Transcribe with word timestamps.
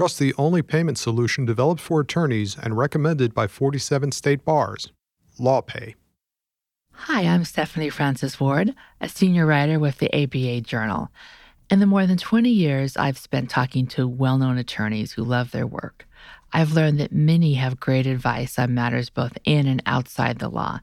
Trust 0.00 0.18
the 0.18 0.32
only 0.38 0.62
payment 0.62 0.96
solution 0.96 1.44
developed 1.44 1.82
for 1.82 2.00
attorneys 2.00 2.56
and 2.56 2.74
recommended 2.74 3.34
by 3.34 3.46
47 3.46 4.12
state 4.12 4.46
bars. 4.46 4.90
LawPay. 5.38 5.92
Hi, 6.92 7.26
I'm 7.26 7.44
Stephanie 7.44 7.90
Francis 7.90 8.40
Ward, 8.40 8.74
a 8.98 9.10
senior 9.10 9.44
writer 9.44 9.78
with 9.78 9.98
the 9.98 10.08
ABA 10.10 10.62
Journal. 10.62 11.10
In 11.70 11.80
the 11.80 11.86
more 11.86 12.06
than 12.06 12.16
20 12.16 12.48
years 12.48 12.96
I've 12.96 13.18
spent 13.18 13.50
talking 13.50 13.86
to 13.88 14.08
well 14.08 14.38
known 14.38 14.56
attorneys 14.56 15.12
who 15.12 15.22
love 15.22 15.50
their 15.50 15.66
work, 15.66 16.08
I've 16.50 16.72
learned 16.72 16.98
that 16.98 17.12
many 17.12 17.52
have 17.56 17.78
great 17.78 18.06
advice 18.06 18.58
on 18.58 18.72
matters 18.72 19.10
both 19.10 19.36
in 19.44 19.66
and 19.66 19.82
outside 19.84 20.38
the 20.38 20.48
law. 20.48 20.80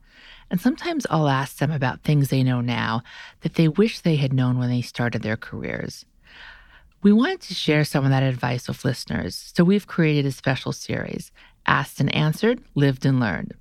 And 0.51 0.61
sometimes 0.61 1.07
I'll 1.09 1.27
ask 1.27 1.57
them 1.57 1.71
about 1.71 2.03
things 2.03 2.29
they 2.29 2.43
know 2.43 2.61
now 2.61 3.01
that 3.41 3.55
they 3.55 3.67
wish 3.67 3.99
they 3.99 4.17
had 4.17 4.31
known 4.31 4.59
when 4.59 4.69
they 4.69 4.83
started 4.83 5.23
their 5.23 5.37
careers. 5.37 6.05
We 7.03 7.13
wanted 7.13 7.41
to 7.41 7.53
share 7.53 7.83
some 7.83 8.05
of 8.05 8.09
that 8.09 8.23
advice 8.23 8.67
with 8.67 8.83
listeners, 8.83 9.53
so 9.55 9.63
we've 9.63 9.85
created 9.85 10.25
a 10.25 10.31
special 10.31 10.71
series 10.71 11.31
Asked 11.67 11.99
and 11.99 12.13
Answered, 12.13 12.59
Lived 12.73 13.05
and 13.05 13.19
Learned. 13.19 13.53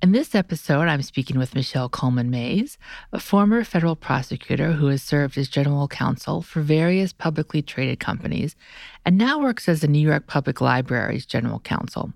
In 0.00 0.12
this 0.12 0.34
episode, 0.34 0.88
I'm 0.88 1.02
speaking 1.02 1.38
with 1.38 1.54
Michelle 1.54 1.90
Coleman 1.90 2.30
Mayes, 2.30 2.78
a 3.12 3.20
former 3.20 3.64
federal 3.64 3.96
prosecutor 3.96 4.72
who 4.72 4.86
has 4.86 5.02
served 5.02 5.36
as 5.36 5.48
general 5.48 5.88
counsel 5.88 6.40
for 6.40 6.62
various 6.62 7.12
publicly 7.12 7.60
traded 7.60 8.00
companies 8.00 8.56
and 9.04 9.18
now 9.18 9.38
works 9.38 9.68
as 9.68 9.82
the 9.82 9.88
New 9.88 9.98
York 9.98 10.26
Public 10.26 10.62
Library's 10.62 11.26
general 11.26 11.60
counsel. 11.60 12.14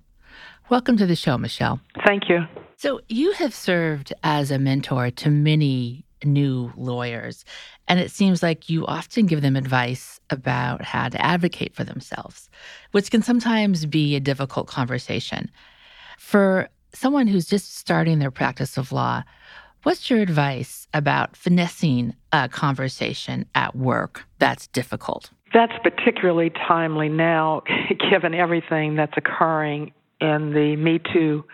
Welcome 0.71 0.97
to 0.97 1.07
the 1.07 1.17
show, 1.17 1.37
Michelle. 1.37 1.81
Thank 2.07 2.31
you. 2.31 2.41
So, 2.77 3.01
you 3.09 3.33
have 3.33 3.55
served 3.55 4.15
as 4.23 4.51
a 4.51 4.59
mentor 4.59 5.11
to 5.11 5.31
many 5.31 6.07
new 6.25 6.73
lawyers, 6.77 7.45
and 7.87 8.01
it 8.01 8.11
seems 8.11 8.43
like 8.43 8.69
you 8.69 8.87
often 8.87 9.27
give 9.27 9.43
them 9.43 9.57
advice 9.57 10.21
about 10.31 10.83
how 10.83 11.09
to 11.09 11.25
advocate 11.25 11.75
for 11.75 11.85
themselves, 11.85 12.49
which 12.93 13.11
can 13.11 13.23
sometimes 13.23 13.87
be 13.87 14.17
a 14.17 14.21
difficult 14.21 14.67
conversation. 14.67 15.51
For 16.19 16.69
someone 16.93 17.27
who's 17.27 17.47
just 17.47 17.77
starting 17.77 18.19
their 18.19 18.31
practice 18.31 18.77
of 18.77 18.93
law, 18.93 19.23
what's 19.83 20.11
your 20.11 20.21
advice 20.21 20.89
about 20.93 21.37
finessing 21.37 22.15
a 22.33 22.49
conversation 22.49 23.47
at 23.55 23.77
work 23.77 24.25
that's 24.39 24.67
difficult? 24.69 25.31
That's 25.55 25.73
particularly 25.83 26.51
timely 26.51 27.09
now, 27.09 27.63
given 28.11 28.35
everything 28.35 28.97
that's 28.97 29.17
occurring 29.17 29.93
in 30.21 30.53
the 30.53 30.77
Me 30.77 31.01
Too 31.13 31.45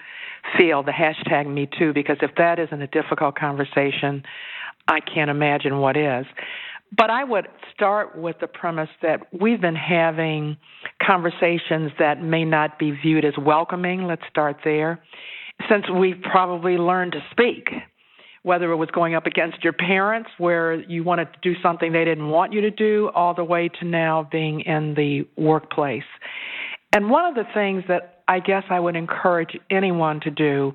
field, 0.58 0.86
the 0.86 0.92
hashtag 0.92 1.52
Me 1.52 1.68
Too, 1.78 1.92
because 1.92 2.18
if 2.22 2.32
that 2.36 2.58
isn't 2.58 2.80
a 2.80 2.86
difficult 2.86 3.36
conversation, 3.36 4.22
I 4.88 5.00
can't 5.00 5.30
imagine 5.30 5.78
what 5.78 5.96
is. 5.96 6.26
But 6.96 7.10
I 7.10 7.24
would 7.24 7.48
start 7.74 8.16
with 8.16 8.36
the 8.40 8.46
premise 8.46 8.90
that 9.02 9.26
we've 9.32 9.60
been 9.60 9.74
having 9.74 10.56
conversations 11.02 11.90
that 11.98 12.22
may 12.22 12.44
not 12.44 12.78
be 12.78 12.92
viewed 12.92 13.24
as 13.24 13.34
welcoming. 13.38 14.04
Let's 14.04 14.22
start 14.30 14.58
there. 14.64 15.02
Since 15.68 15.86
we've 15.90 16.20
probably 16.22 16.76
learned 16.76 17.12
to 17.12 17.24
speak, 17.30 17.70
whether 18.42 18.70
it 18.70 18.76
was 18.76 18.90
going 18.90 19.14
up 19.14 19.26
against 19.26 19.64
your 19.64 19.72
parents 19.72 20.28
where 20.38 20.74
you 20.74 21.02
wanted 21.02 21.32
to 21.32 21.38
do 21.42 21.54
something 21.62 21.92
they 21.92 22.04
didn't 22.04 22.28
want 22.28 22.52
you 22.52 22.60
to 22.60 22.70
do, 22.70 23.10
all 23.14 23.34
the 23.34 23.44
way 23.44 23.70
to 23.80 23.86
now 23.86 24.28
being 24.30 24.60
in 24.60 24.94
the 24.94 25.26
workplace. 25.36 26.04
And 26.92 27.10
one 27.10 27.24
of 27.24 27.34
the 27.34 27.50
things 27.54 27.84
that 27.88 28.13
I 28.28 28.40
guess 28.40 28.64
I 28.70 28.80
would 28.80 28.96
encourage 28.96 29.58
anyone 29.70 30.20
to 30.20 30.30
do 30.30 30.74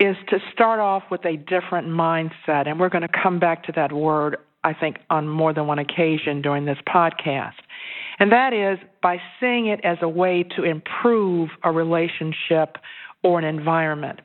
is 0.00 0.16
to 0.28 0.38
start 0.52 0.80
off 0.80 1.02
with 1.10 1.24
a 1.24 1.36
different 1.36 1.88
mindset. 1.88 2.66
And 2.66 2.78
we're 2.78 2.88
going 2.88 3.02
to 3.02 3.08
come 3.22 3.38
back 3.38 3.64
to 3.64 3.72
that 3.72 3.92
word, 3.92 4.36
I 4.62 4.72
think, 4.72 4.98
on 5.10 5.28
more 5.28 5.52
than 5.52 5.66
one 5.66 5.78
occasion 5.78 6.40
during 6.40 6.64
this 6.64 6.78
podcast. 6.88 7.54
And 8.20 8.32
that 8.32 8.52
is 8.52 8.78
by 9.02 9.18
seeing 9.40 9.66
it 9.66 9.80
as 9.84 9.98
a 10.02 10.08
way 10.08 10.44
to 10.56 10.62
improve 10.64 11.50
a 11.62 11.72
relationship 11.72 12.76
or 13.22 13.38
an 13.38 13.44
environment. 13.44 14.20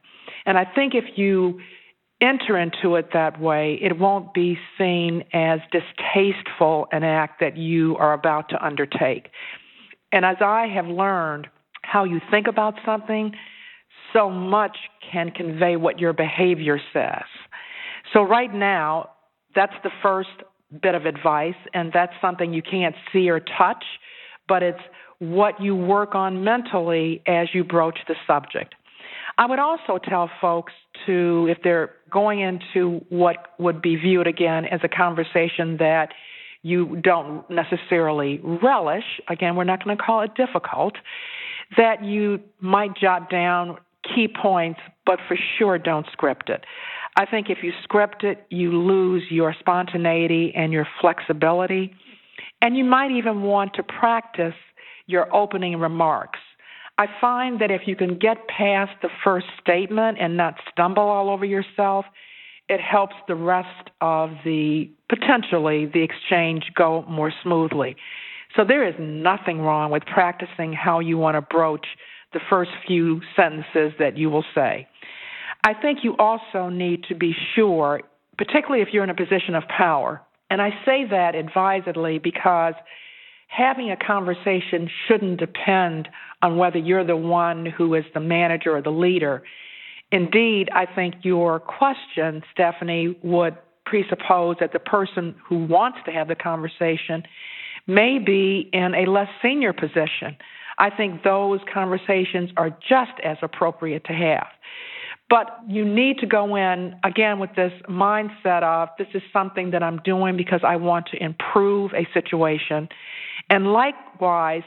And 0.45 0.57
I 0.57 0.65
think 0.65 0.93
if 0.93 1.17
you 1.17 1.59
enter 2.21 2.57
into 2.57 2.95
it 2.95 3.09
that 3.13 3.39
way, 3.39 3.77
it 3.81 3.97
won't 3.97 4.33
be 4.33 4.57
seen 4.77 5.23
as 5.33 5.59
distasteful 5.71 6.87
an 6.91 7.03
act 7.03 7.39
that 7.39 7.57
you 7.57 7.97
are 7.97 8.13
about 8.13 8.49
to 8.49 8.65
undertake. 8.65 9.29
And 10.11 10.23
as 10.23 10.37
I 10.39 10.67
have 10.67 10.87
learned, 10.87 11.47
how 11.93 12.05
you 12.05 12.19
think 12.31 12.47
about 12.47 12.73
something 12.83 13.33
so 14.13 14.27
much 14.27 14.75
can 15.11 15.29
convey 15.29 15.75
what 15.75 15.99
your 15.99 16.11
behavior 16.11 16.79
says. 16.91 17.27
So, 18.13 18.23
right 18.23 18.51
now, 18.51 19.11
that's 19.55 19.73
the 19.83 19.91
first 20.01 20.29
bit 20.81 20.95
of 20.95 21.05
advice, 21.05 21.61
and 21.73 21.91
that's 21.93 22.13
something 22.19 22.51
you 22.51 22.63
can't 22.63 22.95
see 23.11 23.29
or 23.29 23.39
touch, 23.39 23.83
but 24.47 24.63
it's 24.63 24.79
what 25.19 25.61
you 25.61 25.75
work 25.75 26.15
on 26.15 26.43
mentally 26.43 27.21
as 27.27 27.49
you 27.53 27.63
broach 27.63 27.99
the 28.07 28.15
subject. 28.25 28.73
I 29.37 29.45
would 29.45 29.59
also 29.59 29.99
tell 30.03 30.31
folks 30.41 30.73
to, 31.05 31.47
if 31.47 31.59
they're 31.63 31.91
going 32.11 32.39
into 32.39 33.05
what 33.09 33.37
would 33.59 33.83
be 33.83 33.95
viewed 33.97 34.25
again 34.25 34.65
as 34.65 34.79
a 34.83 34.89
conversation 34.89 35.77
that 35.77 36.09
you 36.63 36.99
don't 37.03 37.47
necessarily 37.51 38.39
relish, 38.43 39.03
again, 39.29 39.55
we're 39.55 39.63
not 39.63 39.83
going 39.83 39.95
to 39.95 40.03
call 40.03 40.21
it 40.21 40.31
difficult, 40.35 40.95
that 41.77 42.03
you 42.03 42.39
might 42.59 42.95
jot 42.95 43.29
down 43.29 43.77
key 44.03 44.27
points, 44.27 44.79
but 45.05 45.19
for 45.27 45.37
sure 45.57 45.77
don't 45.77 46.05
script 46.11 46.49
it. 46.49 46.65
I 47.15 47.25
think 47.25 47.49
if 47.49 47.59
you 47.61 47.71
script 47.83 48.23
it, 48.23 48.45
you 48.49 48.71
lose 48.71 49.23
your 49.29 49.55
spontaneity 49.59 50.51
and 50.55 50.73
your 50.73 50.87
flexibility. 50.99 51.93
And 52.61 52.75
you 52.75 52.83
might 52.83 53.11
even 53.11 53.43
want 53.43 53.73
to 53.75 53.83
practice 53.83 54.55
your 55.05 55.33
opening 55.35 55.79
remarks. 55.79 56.39
I 56.97 57.07
find 57.19 57.59
that 57.61 57.71
if 57.71 57.81
you 57.85 57.95
can 57.95 58.17
get 58.17 58.47
past 58.47 58.91
the 59.01 59.09
first 59.23 59.47
statement 59.61 60.17
and 60.19 60.37
not 60.37 60.55
stumble 60.71 61.03
all 61.03 61.29
over 61.29 61.45
yourself, 61.45 62.05
it 62.69 62.79
helps 62.79 63.15
the 63.27 63.35
rest 63.35 63.89
of 63.99 64.31
the 64.45 64.89
potentially 65.09 65.85
the 65.85 66.01
exchange 66.01 66.71
go 66.75 67.03
more 67.07 67.31
smoothly. 67.43 67.95
So 68.55 68.63
there 68.63 68.87
is 68.87 68.95
nothing 68.99 69.61
wrong 69.61 69.91
with 69.91 70.03
practicing 70.05 70.73
how 70.73 70.99
you 70.99 71.17
want 71.17 71.35
to 71.35 71.41
broach 71.41 71.85
the 72.33 72.39
first 72.49 72.71
few 72.87 73.21
sentences 73.35 73.93
that 73.99 74.17
you 74.17 74.29
will 74.29 74.45
say. 74.53 74.87
I 75.63 75.73
think 75.73 75.99
you 76.03 76.15
also 76.17 76.69
need 76.69 77.05
to 77.09 77.15
be 77.15 77.33
sure, 77.55 78.01
particularly 78.37 78.81
if 78.81 78.89
you're 78.91 79.03
in 79.03 79.09
a 79.09 79.15
position 79.15 79.55
of 79.55 79.63
power, 79.75 80.21
and 80.49 80.61
I 80.61 80.69
say 80.85 81.05
that 81.09 81.35
advisedly 81.35 82.19
because 82.19 82.73
having 83.47 83.91
a 83.91 83.97
conversation 83.97 84.89
shouldn't 85.07 85.39
depend 85.39 86.09
on 86.41 86.57
whether 86.57 86.77
you're 86.77 87.05
the 87.05 87.15
one 87.15 87.65
who 87.65 87.95
is 87.95 88.03
the 88.13 88.19
manager 88.19 88.75
or 88.75 88.81
the 88.81 88.91
leader. 88.91 89.43
Indeed, 90.11 90.69
I 90.73 90.85
think 90.85 91.15
your 91.23 91.59
question, 91.59 92.43
Stephanie, 92.51 93.17
would 93.23 93.57
presuppose 93.85 94.57
that 94.59 94.73
the 94.73 94.79
person 94.79 95.35
who 95.47 95.65
wants 95.65 95.99
to 96.05 96.11
have 96.11 96.27
the 96.27 96.35
conversation 96.35 97.23
may 97.87 98.19
be 98.19 98.69
in 98.71 98.93
a 98.95 99.09
less 99.09 99.29
senior 99.41 99.73
position. 99.73 100.37
I 100.77 100.89
think 100.89 101.23
those 101.23 101.59
conversations 101.71 102.49
are 102.57 102.69
just 102.69 103.11
as 103.23 103.37
appropriate 103.41 104.05
to 104.05 104.13
have. 104.13 104.47
But 105.29 105.47
you 105.67 105.85
need 105.85 106.19
to 106.19 106.27
go 106.27 106.55
in 106.55 106.95
again 107.03 107.39
with 107.39 107.51
this 107.55 107.71
mindset 107.89 108.63
of 108.63 108.89
this 108.97 109.07
is 109.13 109.21
something 109.31 109.71
that 109.71 109.81
I'm 109.81 109.99
doing 110.03 110.37
because 110.37 110.61
I 110.63 110.75
want 110.75 111.07
to 111.07 111.23
improve 111.23 111.91
a 111.93 112.07
situation. 112.13 112.89
And 113.49 113.71
likewise, 113.71 114.63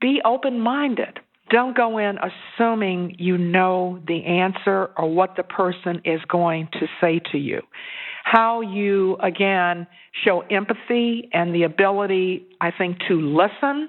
be 0.00 0.20
open 0.24 0.60
minded. 0.60 1.20
Don't 1.50 1.76
go 1.76 1.98
in 1.98 2.16
assuming 2.18 3.16
you 3.18 3.38
know 3.38 4.00
the 4.06 4.24
answer 4.24 4.90
or 4.96 5.12
what 5.12 5.36
the 5.36 5.42
person 5.42 6.00
is 6.04 6.20
going 6.28 6.68
to 6.74 6.86
say 7.00 7.20
to 7.32 7.38
you 7.38 7.62
how 8.30 8.60
you, 8.60 9.16
again, 9.22 9.86
show 10.24 10.40
empathy 10.50 11.28
and 11.32 11.54
the 11.54 11.62
ability, 11.62 12.46
I 12.60 12.70
think, 12.70 12.98
to 13.08 13.14
listen 13.14 13.88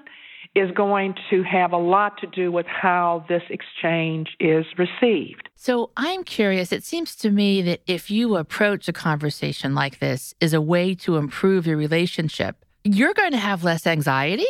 is 0.54 0.70
going 0.72 1.14
to 1.30 1.42
have 1.42 1.72
a 1.72 1.76
lot 1.76 2.18
to 2.18 2.26
do 2.26 2.50
with 2.50 2.66
how 2.66 3.24
this 3.28 3.42
exchange 3.50 4.28
is 4.40 4.64
received. 4.78 5.48
So 5.54 5.90
I'm 5.96 6.24
curious. 6.24 6.72
It 6.72 6.84
seems 6.84 7.14
to 7.16 7.30
me 7.30 7.62
that 7.62 7.82
if 7.86 8.10
you 8.10 8.36
approach 8.36 8.88
a 8.88 8.92
conversation 8.92 9.74
like 9.74 10.00
this 10.00 10.34
as 10.40 10.54
a 10.54 10.60
way 10.60 10.94
to 10.96 11.16
improve 11.16 11.66
your 11.66 11.76
relationship, 11.76 12.64
you're 12.82 13.14
going 13.14 13.32
to 13.32 13.38
have 13.38 13.62
less 13.62 13.86
anxiety 13.86 14.46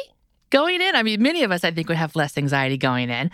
going 0.51 0.81
in. 0.81 0.95
I 0.95 1.03
mean, 1.03 1.21
many 1.21 1.43
of 1.43 1.51
us, 1.51 1.65
I 1.65 1.71
think, 1.71 1.89
would 1.89 1.99
have 1.99 2.17
less 2.17 2.39
anxiety 2.39 2.79
going 2.79 3.11
in. 3.11 3.31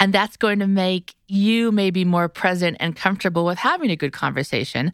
And 0.00 0.12
that's 0.12 0.36
going 0.36 0.58
to 0.60 0.66
make 0.66 1.14
you 1.26 1.70
maybe 1.70 2.04
more 2.04 2.28
present 2.28 2.78
and 2.80 2.96
comfortable 2.96 3.44
with 3.44 3.58
having 3.58 3.90
a 3.90 3.96
good 3.96 4.12
conversation 4.12 4.92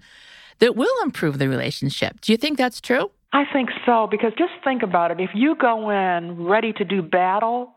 that 0.59 0.77
will 0.77 0.95
improve 1.03 1.39
the 1.39 1.49
relationship. 1.49 2.21
Do 2.21 2.33
you 2.33 2.39
think 2.39 2.59
that's 2.59 2.81
true? 2.81 3.11
I 3.33 3.45
think 3.53 3.71
so, 3.85 4.07
because 4.11 4.33
just 4.39 4.53
think 4.63 4.83
about 4.83 5.11
it. 5.11 5.21
If 5.21 5.31
you 5.35 5.57
go 5.57 5.91
in 5.91 6.45
ready 6.45 6.73
to 6.75 6.85
do 6.85 7.03
battle 7.03 7.73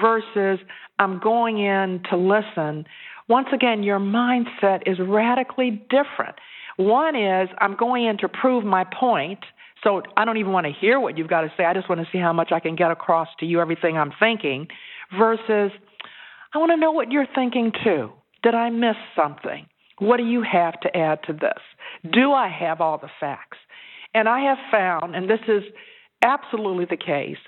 versus 0.00 0.58
I'm 0.98 1.20
going 1.20 1.58
in 1.58 2.02
to 2.10 2.16
listen, 2.16 2.86
once 3.28 3.48
again, 3.52 3.82
your 3.82 4.00
mindset 4.00 4.82
is 4.86 4.98
radically 4.98 5.70
different. 5.90 6.36
One 6.76 7.14
is 7.16 7.48
I'm 7.58 7.76
going 7.76 8.04
in 8.04 8.18
to 8.18 8.28
prove 8.28 8.64
my 8.64 8.84
point, 8.84 9.40
so 9.84 10.02
I 10.16 10.24
don't 10.24 10.38
even 10.38 10.52
want 10.52 10.66
to 10.66 10.72
hear 10.72 10.98
what 10.98 11.16
you've 11.16 11.28
got 11.28 11.42
to 11.42 11.52
say. 11.56 11.64
I 11.64 11.72
just 11.72 11.88
want 11.88 12.00
to 12.00 12.06
see 12.10 12.18
how 12.18 12.32
much 12.32 12.50
I 12.52 12.60
can 12.60 12.76
get 12.76 12.90
across 12.90 13.28
to 13.40 13.46
you 13.46 13.60
everything 13.60 13.96
I'm 13.96 14.12
thinking, 14.18 14.66
versus 15.16 15.70
I 16.52 16.58
want 16.58 16.72
to 16.72 16.76
know 16.76 16.90
what 16.90 17.12
you're 17.12 17.26
thinking 17.34 17.72
too. 17.84 18.10
Did 18.42 18.54
I 18.54 18.70
miss 18.70 18.96
something? 19.14 19.66
What 19.98 20.18
do 20.18 20.24
you 20.24 20.42
have 20.42 20.78
to 20.80 20.96
add 20.96 21.20
to 21.26 21.32
this? 21.32 22.12
Do 22.12 22.32
I 22.32 22.48
have 22.48 22.80
all 22.80 22.98
the 22.98 23.10
facts? 23.18 23.58
And 24.14 24.28
I 24.28 24.40
have 24.40 24.58
found, 24.70 25.14
and 25.14 25.28
this 25.28 25.40
is 25.48 25.62
absolutely 26.24 26.84
the 26.84 26.96
case, 26.96 27.38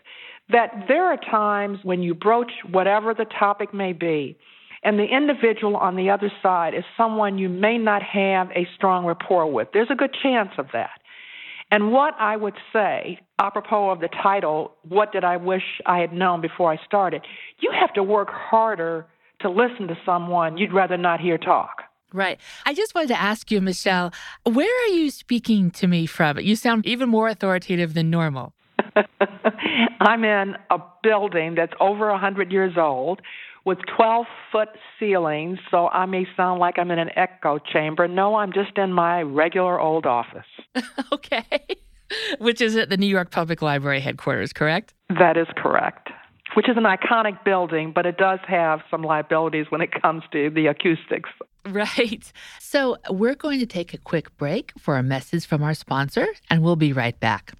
that 0.50 0.84
there 0.88 1.04
are 1.04 1.16
times 1.16 1.78
when 1.82 2.02
you 2.02 2.14
broach 2.14 2.50
whatever 2.70 3.14
the 3.14 3.26
topic 3.38 3.74
may 3.74 3.92
be, 3.92 4.36
and 4.82 4.98
the 4.98 5.04
individual 5.04 5.76
on 5.76 5.96
the 5.96 6.10
other 6.10 6.30
side 6.42 6.72
is 6.74 6.84
someone 6.96 7.36
you 7.36 7.48
may 7.48 7.78
not 7.78 8.02
have 8.02 8.48
a 8.52 8.66
strong 8.76 9.04
rapport 9.04 9.50
with. 9.50 9.68
There's 9.72 9.90
a 9.90 9.96
good 9.96 10.14
chance 10.22 10.50
of 10.56 10.66
that. 10.72 11.00
And 11.70 11.92
what 11.92 12.14
I 12.18 12.36
would 12.36 12.54
say, 12.72 13.20
apropos 13.38 13.90
of 13.90 14.00
the 14.00 14.08
title, 14.22 14.72
What 14.88 15.12
Did 15.12 15.24
I 15.24 15.36
Wish 15.36 15.64
I 15.84 15.98
Had 15.98 16.12
Known 16.12 16.40
Before 16.40 16.72
I 16.72 16.78
Started? 16.86 17.22
You 17.60 17.72
have 17.78 17.92
to 17.94 18.02
work 18.02 18.28
harder 18.30 19.06
to 19.40 19.50
listen 19.50 19.88
to 19.88 19.98
someone 20.06 20.56
you'd 20.56 20.72
rather 20.72 20.96
not 20.96 21.20
hear 21.20 21.36
talk. 21.36 21.77
Right. 22.12 22.40
I 22.64 22.74
just 22.74 22.94
wanted 22.94 23.08
to 23.08 23.20
ask 23.20 23.50
you, 23.50 23.60
Michelle, 23.60 24.12
where 24.44 24.84
are 24.84 24.94
you 24.94 25.10
speaking 25.10 25.70
to 25.72 25.86
me 25.86 26.06
from? 26.06 26.38
You 26.38 26.56
sound 26.56 26.86
even 26.86 27.08
more 27.08 27.28
authoritative 27.28 27.94
than 27.94 28.08
normal. 28.08 28.54
I'm 30.00 30.24
in 30.24 30.54
a 30.70 30.78
building 31.02 31.54
that's 31.54 31.72
over 31.80 32.08
a 32.08 32.12
100 32.12 32.50
years 32.50 32.74
old 32.78 33.20
with 33.64 33.78
12 33.96 34.26
foot 34.50 34.68
ceilings, 34.98 35.58
so 35.70 35.88
I 35.88 36.06
may 36.06 36.26
sound 36.36 36.60
like 36.60 36.78
I'm 36.78 36.90
in 36.90 36.98
an 36.98 37.10
echo 37.16 37.58
chamber. 37.58 38.08
No, 38.08 38.36
I'm 38.36 38.52
just 38.52 38.78
in 38.78 38.92
my 38.92 39.22
regular 39.22 39.78
old 39.78 40.06
office. 40.06 40.46
okay. 41.12 41.60
Which 42.38 42.62
is 42.62 42.76
at 42.76 42.88
the 42.88 42.96
New 42.96 43.06
York 43.06 43.30
Public 43.30 43.60
Library 43.60 44.00
headquarters, 44.00 44.54
correct? 44.54 44.94
That 45.10 45.36
is 45.36 45.46
correct. 45.56 46.08
Which 46.54 46.68
is 46.70 46.78
an 46.78 46.84
iconic 46.84 47.44
building, 47.44 47.92
but 47.94 48.06
it 48.06 48.16
does 48.16 48.38
have 48.48 48.80
some 48.90 49.02
liabilities 49.02 49.66
when 49.68 49.82
it 49.82 49.90
comes 50.00 50.22
to 50.32 50.48
the 50.48 50.68
acoustics. 50.68 51.28
Right. 51.68 52.32
So, 52.60 52.96
we're 53.10 53.34
going 53.34 53.58
to 53.60 53.66
take 53.66 53.92
a 53.92 53.98
quick 53.98 54.34
break 54.38 54.72
for 54.78 54.96
a 54.96 55.02
message 55.02 55.44
from 55.44 55.62
our 55.62 55.74
sponsor, 55.74 56.26
and 56.48 56.62
we'll 56.62 56.76
be 56.76 56.92
right 56.92 57.18
back. 57.20 57.52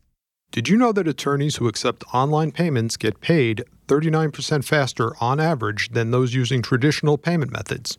Did 0.51 0.69
you 0.69 0.79
know 0.79 0.93
that 0.93 1.07
attorneys 1.07 1.57
who 1.57 1.69
accept 1.69 2.05
online 2.15 2.53
payments 2.53 2.97
get 2.97 3.21
paid 3.21 3.65
39% 3.87 4.65
faster 4.65 5.13
on 5.21 5.41
average 5.41 5.91
than 5.91 6.11
those 6.11 6.33
using 6.33 6.63
traditional 6.63 7.19
payment 7.19 7.53
methods? 7.53 7.99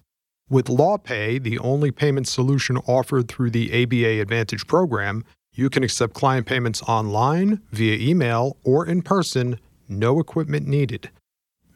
With 0.49 0.65
LawPay, 0.65 1.43
the 1.43 1.59
only 1.59 1.91
payment 1.91 2.27
solution 2.27 2.77
offered 2.77 3.27
through 3.27 3.51
the 3.51 3.83
ABA 3.83 4.19
Advantage 4.19 4.65
program, 4.65 5.23
you 5.53 5.69
can 5.69 5.83
accept 5.83 6.15
client 6.15 6.47
payments 6.47 6.81
online, 6.83 7.61
via 7.71 7.95
email, 7.99 8.57
or 8.63 8.87
in 8.87 9.03
person, 9.03 9.59
no 9.87 10.19
equipment 10.19 10.65
needed. 10.65 11.11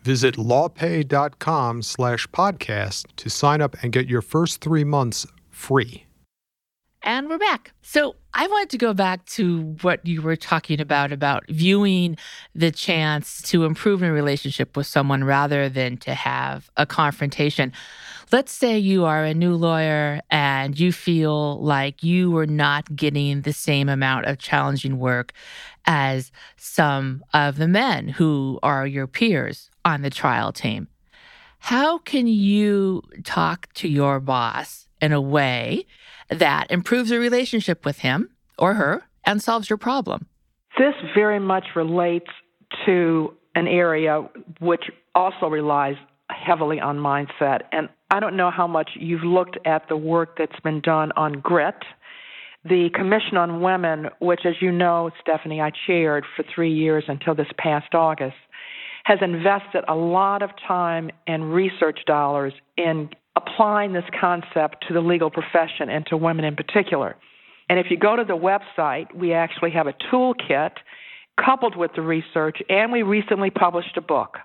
Visit 0.04 0.36
lawpay.com 0.36 1.82
slash 1.82 2.28
podcast 2.28 3.06
to 3.16 3.30
sign 3.30 3.62
up 3.62 3.76
and 3.82 3.92
get 3.92 4.10
your 4.10 4.22
first 4.22 4.62
three 4.62 4.84
months 4.84 5.26
free. 5.50 6.06
And 7.06 7.28
we're 7.30 7.38
back. 7.38 7.74
So 7.82 8.16
I 8.34 8.48
wanted 8.48 8.70
to 8.70 8.78
go 8.78 8.94
back 8.94 9.26
to 9.28 9.76
what 9.82 10.06
you 10.06 10.22
were 10.22 10.38
talking 10.38 10.80
about, 10.80 11.12
about 11.12 11.44
viewing 11.50 12.18
the 12.56 12.72
chance 12.72 13.42
to 13.44 13.66
improve 13.66 14.02
a 14.02 14.12
relationship 14.12 14.78
with 14.78 14.88
someone 14.88 15.26
rather 15.26 15.68
than 15.68 15.98
to 15.98 16.14
have 16.14 16.72
a 16.78 16.86
confrontation. 16.86 17.74
Let's 18.34 18.52
say 18.52 18.80
you 18.80 19.06
are 19.06 19.24
a 19.24 19.36
new 19.36 19.54
lawyer 19.56 20.20
and 20.32 20.80
you 20.80 20.92
feel 20.92 21.62
like 21.62 22.02
you 22.02 22.36
are 22.38 22.48
not 22.48 22.96
getting 22.96 23.42
the 23.42 23.54
same 23.54 23.88
amount 23.88 24.26
of 24.26 24.40
challenging 24.40 24.98
work 24.98 25.34
as 25.86 26.32
some 26.58 27.24
of 27.36 27.58
the 27.58 27.68
men 27.68 28.08
who 28.08 28.58
are 28.64 28.88
your 28.88 29.06
peers 29.06 29.70
on 29.86 30.02
the 30.02 30.10
trial 30.10 30.52
team. 30.52 30.88
How 31.60 32.00
can 32.00 32.26
you 32.26 33.04
talk 33.24 33.72
to 33.76 33.88
your 33.88 34.20
boss 34.20 34.88
in 35.00 35.12
a 35.12 35.22
way 35.22 35.86
that 36.30 36.72
improves 36.72 37.12
your 37.12 37.20
relationship 37.20 37.86
with 37.86 38.00
him 38.00 38.32
or 38.58 38.74
her 38.74 39.04
and 39.26 39.44
solves 39.44 39.70
your 39.70 39.78
problem. 39.78 40.26
This 40.76 40.96
very 41.14 41.40
much 41.40 41.66
relates 41.76 42.32
to 42.88 43.36
an 43.54 43.68
area 43.68 44.28
which 44.60 44.86
also 45.14 45.46
relies 45.48 45.98
heavily 46.30 46.80
on 46.80 46.98
mindset. 46.98 47.62
And 47.72 47.90
I 48.13 48.19
don't 48.19 48.38
know 48.38 48.51
how 48.51 48.68
much 48.68 48.92
you've 48.94 49.24
looked 49.24 49.57
at 49.65 49.89
the 49.89 49.98
work 49.98 50.38
that's 50.38 50.60
been 50.60 50.81
done 50.81 51.12
on 51.15 51.39
grit. 51.39 51.74
The 52.63 52.89
Commission 52.94 53.38
on 53.38 53.60
Women, 53.60 54.06
which, 54.19 54.42
as 54.45 54.54
you 54.62 54.71
know, 54.71 55.10
Stephanie, 55.19 55.62
I 55.62 55.71
chaired 55.88 56.24
for 56.36 56.45
three 56.54 56.71
years 56.71 57.06
until 57.07 57.33
this 57.33 57.48
past 57.57 57.95
August, 57.95 58.36
has 59.06 59.18
invested 59.24 59.83
a 59.88 59.95
lot 59.95 60.44
of 60.44 60.51
time 60.68 61.10
and 61.25 61.51
research 61.51 62.01
dollars 62.06 62.54
in 62.77 63.10
applying 63.36 63.94
this 63.94 64.06
concept 64.21 64.86
to 64.88 64.94
the 64.94 65.01
legal 65.01 65.31
profession 65.31 65.89
and 65.89 66.06
to 66.06 66.15
women 66.15 66.45
in 66.45 66.56
particular. 66.56 67.15
And 67.68 67.80
if 67.80 67.88
you 67.89 67.98
go 67.98 68.15
to 68.15 68.24
the 68.24 68.38
website, 68.38 69.07
we 69.15 69.33
actually 69.33 69.71
have 69.71 69.88
a 69.88 69.94
toolkit 70.12 70.74
coupled 71.44 71.75
with 71.75 71.89
the 71.95 72.04
research, 72.04 72.60
and 72.69 72.92
we 72.92 73.01
recently 73.01 73.50
published 73.50 73.98
a 73.98 74.01
book 74.01 74.38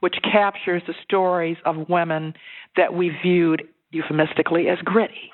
which 0.00 0.16
captures 0.22 0.82
the 0.86 0.94
stories 1.02 1.56
of 1.64 1.88
women 1.88 2.34
that 2.76 2.94
we 2.94 3.10
viewed 3.22 3.62
euphemistically 3.90 4.68
as 4.68 4.78
gritty. 4.84 5.32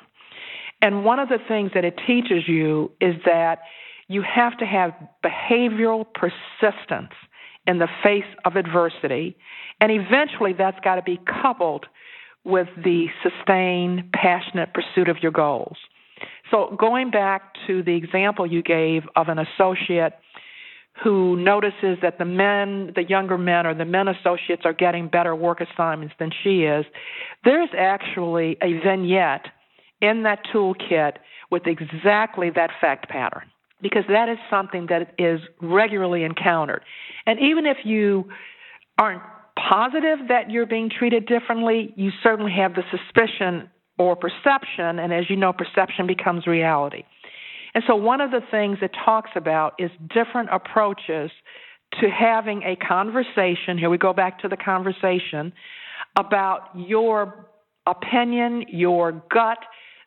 And 0.81 1.05
one 1.05 1.19
of 1.19 1.29
the 1.29 1.39
things 1.49 1.71
that 1.75 1.85
it 1.85 1.99
teaches 2.07 2.47
you 2.47 2.91
is 3.01 3.15
that 3.25 3.61
you 4.09 4.23
have 4.23 4.57
to 4.59 4.67
have 4.67 4.93
behavioral 5.25 6.05
persistence 6.15 7.13
in 7.67 7.79
the 7.79 7.89
face 8.03 8.25
of 8.45 8.57
adversity, 8.57 9.37
and 9.81 9.91
eventually 9.91 10.53
that's 10.53 10.79
got 10.81 10.97
to 10.97 11.03
be 11.03 11.19
coupled 11.43 11.87
with 12.45 12.69
the 12.77 13.07
sustained, 13.23 14.13
passionate 14.13 14.75
pursuit 14.75 15.09
of 15.09 15.17
your 15.23 15.33
goals. 15.33 15.79
So, 16.51 16.77
going 16.79 17.11
back 17.11 17.55
to 17.67 17.83
the 17.83 17.97
example 17.97 18.47
you 18.47 18.63
gave 18.63 19.03
of 19.17 19.29
an 19.29 19.39
associate 19.39 20.13
who 21.03 21.37
notices 21.37 21.99
that 22.03 22.19
the 22.19 22.25
men, 22.25 22.93
the 22.95 23.03
younger 23.03 23.37
men, 23.37 23.67
or 23.67 23.75
the 23.75 23.85
men 23.85 24.07
associates 24.09 24.63
are 24.65 24.73
getting 24.73 25.09
better 25.09 25.35
work 25.35 25.61
assignments 25.61 26.15
than 26.19 26.31
she 26.43 26.63
is, 26.63 26.85
there's 27.45 27.71
actually 27.77 28.57
a 28.63 28.81
vignette 28.85 29.47
in 30.01 30.23
that 30.23 30.41
toolkit 30.53 31.15
with 31.51 31.63
exactly 31.67 32.51
that 32.51 32.71
fact 32.81 33.09
pattern 33.09 33.51
because 33.83 34.05
that 34.09 34.29
is 34.29 34.39
something 34.49 34.87
that 34.89 35.15
is 35.19 35.41
regularly 35.61 36.23
encountered. 36.23 36.83
And 37.27 37.39
even 37.41 37.67
if 37.67 37.79
you 37.85 38.25
aren't 38.99 39.23
positive 39.57 40.29
that 40.29 40.51
you're 40.51 40.67
being 40.67 40.91
treated 40.91 41.27
differently, 41.27 41.93
you 41.97 42.11
certainly 42.23 42.53
have 42.53 42.75
the 42.75 42.83
suspicion 42.91 43.69
or 43.99 44.17
perception, 44.17 44.99
and 44.99 45.13
as 45.13 45.31
you 45.31 45.37
know, 45.37 45.53
perception 45.53 46.07
becomes 46.07 46.47
reality. 46.47 47.05
And 47.75 47.83
so, 47.87 47.97
one 47.97 48.21
of 48.21 48.31
the 48.31 48.41
things 48.51 48.79
it 48.83 48.93
talks 49.05 49.31
about 49.35 49.75
is 49.79 49.91
different 50.15 50.49
approaches 50.53 51.31
to 52.01 52.09
having 52.09 52.63
a 52.63 52.77
conversation. 52.77 53.79
Here 53.79 53.91
we 53.91 53.99
go 53.99 54.13
back 54.13 54.41
to 54.41 54.49
the 54.49 54.57
conversation 54.57 55.53
about 56.17 56.69
your 56.75 57.47
opinion, 57.87 58.65
your 58.69 59.13
gut, 59.31 59.59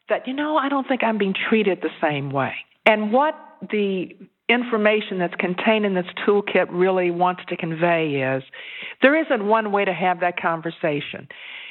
that, 0.09 0.27
you 0.27 0.33
know, 0.33 0.57
I 0.57 0.69
don't 0.69 0.87
think 0.87 1.03
I'm 1.03 1.17
being 1.17 1.35
treated 1.49 1.79
the 1.81 1.89
same 2.01 2.31
way. 2.31 2.53
And 2.85 3.11
what 3.11 3.35
the 3.69 4.09
information 4.49 5.19
that's 5.19 5.35
contained 5.35 5.85
in 5.85 5.93
this 5.93 6.05
toolkit 6.25 6.67
really 6.71 7.11
wants 7.11 7.41
to 7.49 7.57
convey 7.57 8.35
is 8.37 8.43
there 9.01 9.19
isn't 9.19 9.45
one 9.45 9.71
way 9.71 9.83
to 9.83 9.93
have 9.93 10.21
that 10.21 10.39
conversation. 10.39 11.27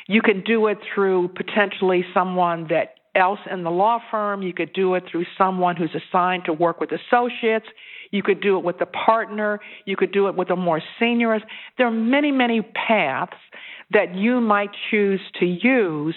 You 0.09 0.21
can 0.21 0.43
do 0.43 0.67
it 0.67 0.79
through 0.95 1.29
potentially 1.29 2.05
someone 2.13 2.67
that 2.69 2.96
else 3.17 3.41
in 3.51 3.65
the 3.65 3.71
law 3.71 3.99
firm. 4.11 4.43
You 4.43 4.53
could 4.53 4.73
do 4.73 4.95
it 4.95 5.05
through 5.11 5.25
someone 5.37 5.77
who's 5.77 5.95
assigned 5.95 6.45
to 6.47 6.53
work 6.53 6.81
with 6.81 6.91
associates. 6.93 7.67
You 8.11 8.23
could 8.23 8.41
do 8.41 8.57
it 8.59 8.65
with 8.65 8.81
a 8.81 8.87
partner. 8.87 9.61
You 9.85 9.97
could 9.97 10.13
do 10.13 10.29
it 10.29 10.37
with 10.37 10.51
a 10.51 10.57
more 10.57 10.81
senior. 11.01 11.39
There 11.79 11.87
are 11.87 11.91
many, 11.91 12.31
many 12.31 12.63
paths 12.63 13.37
that 13.93 14.15
you 14.15 14.41
might 14.41 14.71
choose 14.91 15.21
to 15.41 15.47
use 15.47 16.15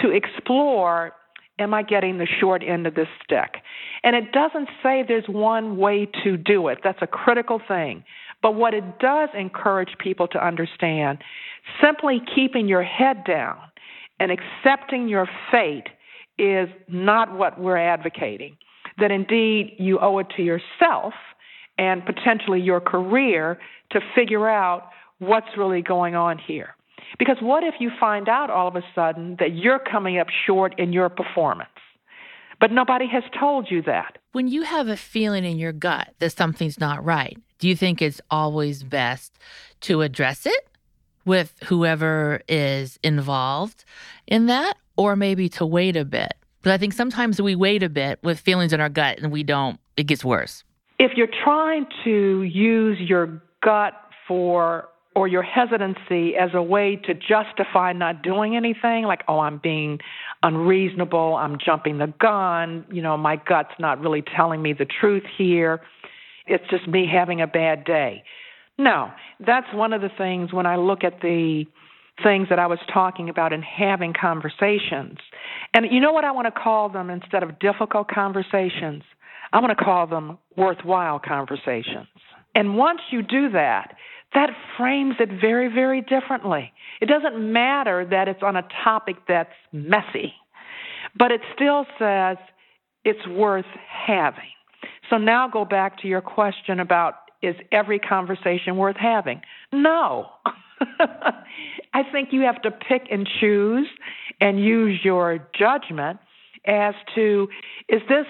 to 0.00 0.10
explore 0.10 1.12
am 1.58 1.74
I 1.74 1.82
getting 1.82 2.18
the 2.18 2.26
short 2.40 2.62
end 2.66 2.86
of 2.86 2.94
this 2.94 3.08
stick? 3.22 3.56
And 4.02 4.16
it 4.16 4.32
doesn't 4.32 4.68
say 4.82 5.04
there's 5.06 5.28
one 5.28 5.76
way 5.76 6.08
to 6.24 6.36
do 6.36 6.68
it. 6.68 6.78
That's 6.82 6.98
a 7.02 7.06
critical 7.06 7.60
thing. 7.66 8.04
But 8.42 8.56
what 8.56 8.74
it 8.74 8.98
does 8.98 9.28
encourage 9.38 9.96
people 9.98 10.26
to 10.28 10.44
understand, 10.44 11.18
simply 11.80 12.20
keeping 12.34 12.66
your 12.66 12.82
head 12.82 13.24
down 13.24 13.58
and 14.18 14.32
accepting 14.32 15.08
your 15.08 15.28
fate 15.50 15.88
is 16.42 16.68
not 16.88 17.36
what 17.36 17.60
we're 17.60 17.76
advocating. 17.76 18.56
That 18.98 19.10
indeed 19.10 19.76
you 19.78 20.00
owe 20.00 20.18
it 20.18 20.26
to 20.36 20.42
yourself 20.42 21.14
and 21.78 22.04
potentially 22.04 22.60
your 22.60 22.80
career 22.80 23.58
to 23.92 24.00
figure 24.14 24.48
out 24.48 24.88
what's 25.18 25.46
really 25.56 25.82
going 25.82 26.14
on 26.14 26.38
here. 26.38 26.74
Because 27.18 27.36
what 27.40 27.62
if 27.62 27.74
you 27.78 27.90
find 28.00 28.28
out 28.28 28.50
all 28.50 28.68
of 28.68 28.76
a 28.76 28.82
sudden 28.94 29.36
that 29.38 29.54
you're 29.54 29.78
coming 29.78 30.18
up 30.18 30.26
short 30.46 30.78
in 30.78 30.92
your 30.92 31.08
performance? 31.08 31.68
But 32.60 32.72
nobody 32.72 33.06
has 33.08 33.24
told 33.38 33.70
you 33.70 33.82
that. 33.82 34.18
When 34.32 34.48
you 34.48 34.62
have 34.62 34.88
a 34.88 34.96
feeling 34.96 35.44
in 35.44 35.58
your 35.58 35.72
gut 35.72 36.14
that 36.18 36.36
something's 36.36 36.78
not 36.78 37.04
right, 37.04 37.36
do 37.58 37.68
you 37.68 37.76
think 37.76 38.00
it's 38.00 38.20
always 38.30 38.82
best 38.82 39.38
to 39.82 40.02
address 40.02 40.46
it 40.46 40.68
with 41.24 41.54
whoever 41.64 42.40
is 42.48 42.98
involved 43.02 43.84
in 44.26 44.46
that, 44.46 44.76
or 44.96 45.16
maybe 45.16 45.48
to 45.50 45.66
wait 45.66 45.96
a 45.96 46.04
bit? 46.04 46.34
But 46.62 46.72
I 46.72 46.78
think 46.78 46.92
sometimes 46.92 47.40
we 47.42 47.54
wait 47.54 47.82
a 47.82 47.88
bit 47.88 48.18
with 48.22 48.38
feelings 48.38 48.72
in 48.72 48.80
our 48.80 48.88
gut 48.88 49.18
and 49.18 49.32
we 49.32 49.42
don't, 49.42 49.78
it 49.96 50.04
gets 50.04 50.24
worse. 50.24 50.64
If 50.98 51.12
you're 51.16 51.28
trying 51.44 51.86
to 52.04 52.42
use 52.42 52.98
your 53.00 53.42
gut 53.62 53.94
for 54.28 54.88
or 55.14 55.28
your 55.28 55.42
hesitancy 55.42 56.36
as 56.36 56.50
a 56.54 56.62
way 56.62 56.96
to 57.04 57.12
justify 57.12 57.92
not 57.92 58.22
doing 58.22 58.56
anything, 58.56 59.04
like, 59.04 59.22
oh, 59.28 59.40
I'm 59.40 59.58
being 59.58 59.98
unreasonable, 60.42 61.34
I'm 61.36 61.58
jumping 61.62 61.98
the 61.98 62.12
gun, 62.18 62.86
you 62.90 63.02
know, 63.02 63.16
my 63.16 63.36
gut's 63.36 63.74
not 63.78 64.00
really 64.00 64.22
telling 64.34 64.62
me 64.62 64.72
the 64.72 64.86
truth 64.86 65.24
here, 65.36 65.82
it's 66.46 66.64
just 66.70 66.88
me 66.88 67.06
having 67.12 67.42
a 67.42 67.46
bad 67.46 67.84
day. 67.84 68.24
No, 68.78 69.10
that's 69.44 69.66
one 69.74 69.92
of 69.92 70.00
the 70.00 70.08
things 70.16 70.52
when 70.52 70.64
I 70.64 70.76
look 70.76 71.04
at 71.04 71.20
the 71.20 71.66
things 72.22 72.48
that 72.50 72.58
I 72.58 72.66
was 72.66 72.78
talking 72.92 73.28
about 73.28 73.52
and 73.52 73.64
having 73.64 74.12
conversations. 74.18 75.18
And 75.74 75.86
you 75.90 76.00
know 76.00 76.12
what 76.12 76.24
I 76.24 76.32
want 76.32 76.46
to 76.46 76.60
call 76.60 76.88
them 76.88 77.10
instead 77.10 77.42
of 77.42 77.58
difficult 77.58 78.08
conversations? 78.08 79.02
I 79.52 79.60
want 79.60 79.76
to 79.76 79.84
call 79.84 80.06
them 80.06 80.38
worthwhile 80.56 81.18
conversations. 81.18 82.08
And 82.54 82.76
once 82.76 83.00
you 83.10 83.22
do 83.22 83.50
that, 83.50 83.94
that 84.34 84.50
frames 84.78 85.14
it 85.20 85.28
very, 85.40 85.68
very 85.72 86.00
differently. 86.00 86.72
It 87.00 87.06
doesn't 87.06 87.52
matter 87.52 88.06
that 88.10 88.28
it's 88.28 88.42
on 88.42 88.56
a 88.56 88.66
topic 88.84 89.16
that's 89.28 89.50
messy, 89.72 90.32
but 91.18 91.30
it 91.30 91.40
still 91.54 91.86
says 91.98 92.38
it's 93.04 93.26
worth 93.28 93.66
having. 94.06 94.44
So 95.10 95.18
now 95.18 95.48
go 95.48 95.64
back 95.64 95.98
to 96.00 96.08
your 96.08 96.22
question 96.22 96.80
about 96.80 97.14
is 97.42 97.56
every 97.72 97.98
conversation 97.98 98.76
worth 98.76 98.96
having? 98.96 99.42
No. 99.72 100.26
I 101.94 102.02
think 102.10 102.28
you 102.32 102.42
have 102.42 102.60
to 102.62 102.70
pick 102.70 103.02
and 103.10 103.28
choose 103.40 103.88
and 104.40 104.62
use 104.62 105.00
your 105.04 105.46
judgment 105.58 106.18
as 106.66 106.94
to 107.14 107.48
is 107.88 108.00
this 108.08 108.26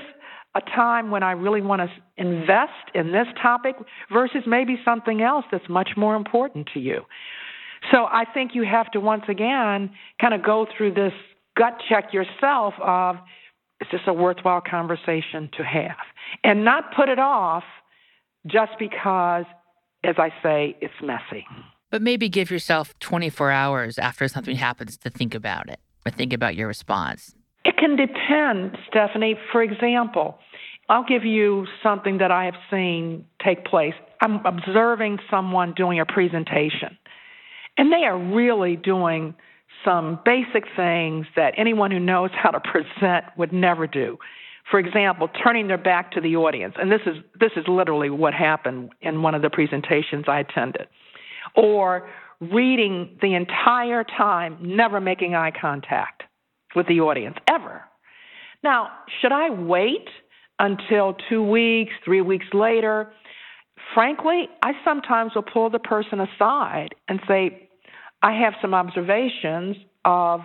a 0.55 0.61
time 0.61 1.11
when 1.11 1.23
I 1.23 1.33
really 1.33 1.63
want 1.63 1.81
to 1.81 1.89
invest 2.17 2.91
in 2.95 3.13
this 3.13 3.27
topic 3.41 3.77
versus 4.13 4.43
maybe 4.47 4.77
something 4.85 5.23
else 5.23 5.45
that's 5.51 5.69
much 5.69 5.91
more 5.97 6.15
important 6.15 6.69
to 6.75 6.81
you. 6.81 7.03
So 7.91 8.05
I 8.05 8.25
think 8.33 8.53
you 8.55 8.65
have 8.65 8.91
to 8.93 9.01
once 9.01 9.25
again 9.29 9.91
kind 10.21 10.35
of 10.35 10.43
go 10.43 10.67
through 10.77 10.95
this 10.95 11.13
gut 11.57 11.81
check 11.89 12.13
yourself 12.13 12.75
of 12.81 13.17
is 13.81 13.89
this 13.91 14.01
a 14.07 14.13
worthwhile 14.13 14.61
conversation 14.61 15.51
to 15.57 15.65
have? 15.65 15.97
And 16.45 16.65
not 16.65 16.95
put 16.95 17.09
it 17.09 17.19
off 17.19 17.65
just 18.47 18.73
because, 18.79 19.45
as 20.05 20.15
I 20.19 20.31
say, 20.43 20.77
it's 20.81 20.95
messy. 21.03 21.45
But 21.93 22.01
maybe 22.01 22.31
give 22.31 22.51
yourself 22.51 22.99
24 23.01 23.51
hours 23.51 23.99
after 23.99 24.27
something 24.27 24.57
happens 24.57 24.97
to 24.97 25.11
think 25.11 25.35
about 25.35 25.69
it 25.69 25.79
or 26.07 26.11
think 26.11 26.33
about 26.33 26.57
your 26.57 26.67
response. 26.67 27.35
It 27.67 27.77
can 27.77 27.97
depend, 27.97 28.79
Stephanie. 28.89 29.37
For 29.53 29.63
example, 29.63 30.39
I'll 30.89 31.05
give 31.05 31.27
you 31.27 31.67
something 31.83 32.17
that 32.17 32.31
I 32.31 32.47
have 32.47 32.55
seen 32.71 33.27
take 33.45 33.67
place. 33.67 33.93
I'm 34.23 34.45
observing 34.47 35.19
someone 35.31 35.75
doing 35.75 36.01
a 36.01 36.07
presentation, 36.07 36.97
and 37.77 37.93
they 37.93 38.07
are 38.07 38.19
really 38.19 38.77
doing 38.77 39.35
some 39.85 40.19
basic 40.25 40.65
things 40.75 41.27
that 41.37 41.53
anyone 41.59 41.91
who 41.91 42.01
knows 42.01 42.31
how 42.33 42.53
to 42.53 42.61
present 42.61 43.27
would 43.37 43.53
never 43.53 43.87
do. 43.87 44.17
For 44.71 44.81
example, 44.81 45.29
turning 45.45 45.69
their 45.69 45.77
back 45.77 46.13
to 46.13 46.23
the 46.23 46.37
audience, 46.37 46.75
and 46.81 46.91
this 46.91 47.03
is 47.05 47.17
this 47.39 47.53
is 47.55 47.65
literally 47.69 48.09
what 48.09 48.33
happened 48.33 48.93
in 49.03 49.21
one 49.21 49.35
of 49.35 49.43
the 49.43 49.51
presentations 49.51 50.25
I 50.27 50.41
attended. 50.41 50.87
Or 51.57 52.09
reading 52.41 53.19
the 53.21 53.35
entire 53.35 54.05
time, 54.05 54.59
never 54.61 55.01
making 55.01 55.35
eye 55.35 55.53
contact 55.59 56.25
with 56.75 56.87
the 56.89 57.01
audience, 57.01 57.37
ever. 57.49 57.83
Now, 58.65 58.89
should 59.21 59.33
I 59.33 59.51
wait 59.51 60.09
until 60.59 61.17
two 61.29 61.43
weeks, 61.43 61.93
three 62.05 62.21
weeks 62.21 62.47
later? 62.53 63.13
Frankly, 63.95 64.49
I 64.63 64.73
sometimes 64.85 65.33
will 65.35 65.43
pull 65.43 65.71
the 65.71 65.79
person 65.79 66.21
aside 66.21 66.95
and 67.09 67.21
say, 67.29 67.69
I 68.23 68.33
have 68.41 68.55
some 68.63 68.73
observations 68.73 69.77
of 70.05 70.41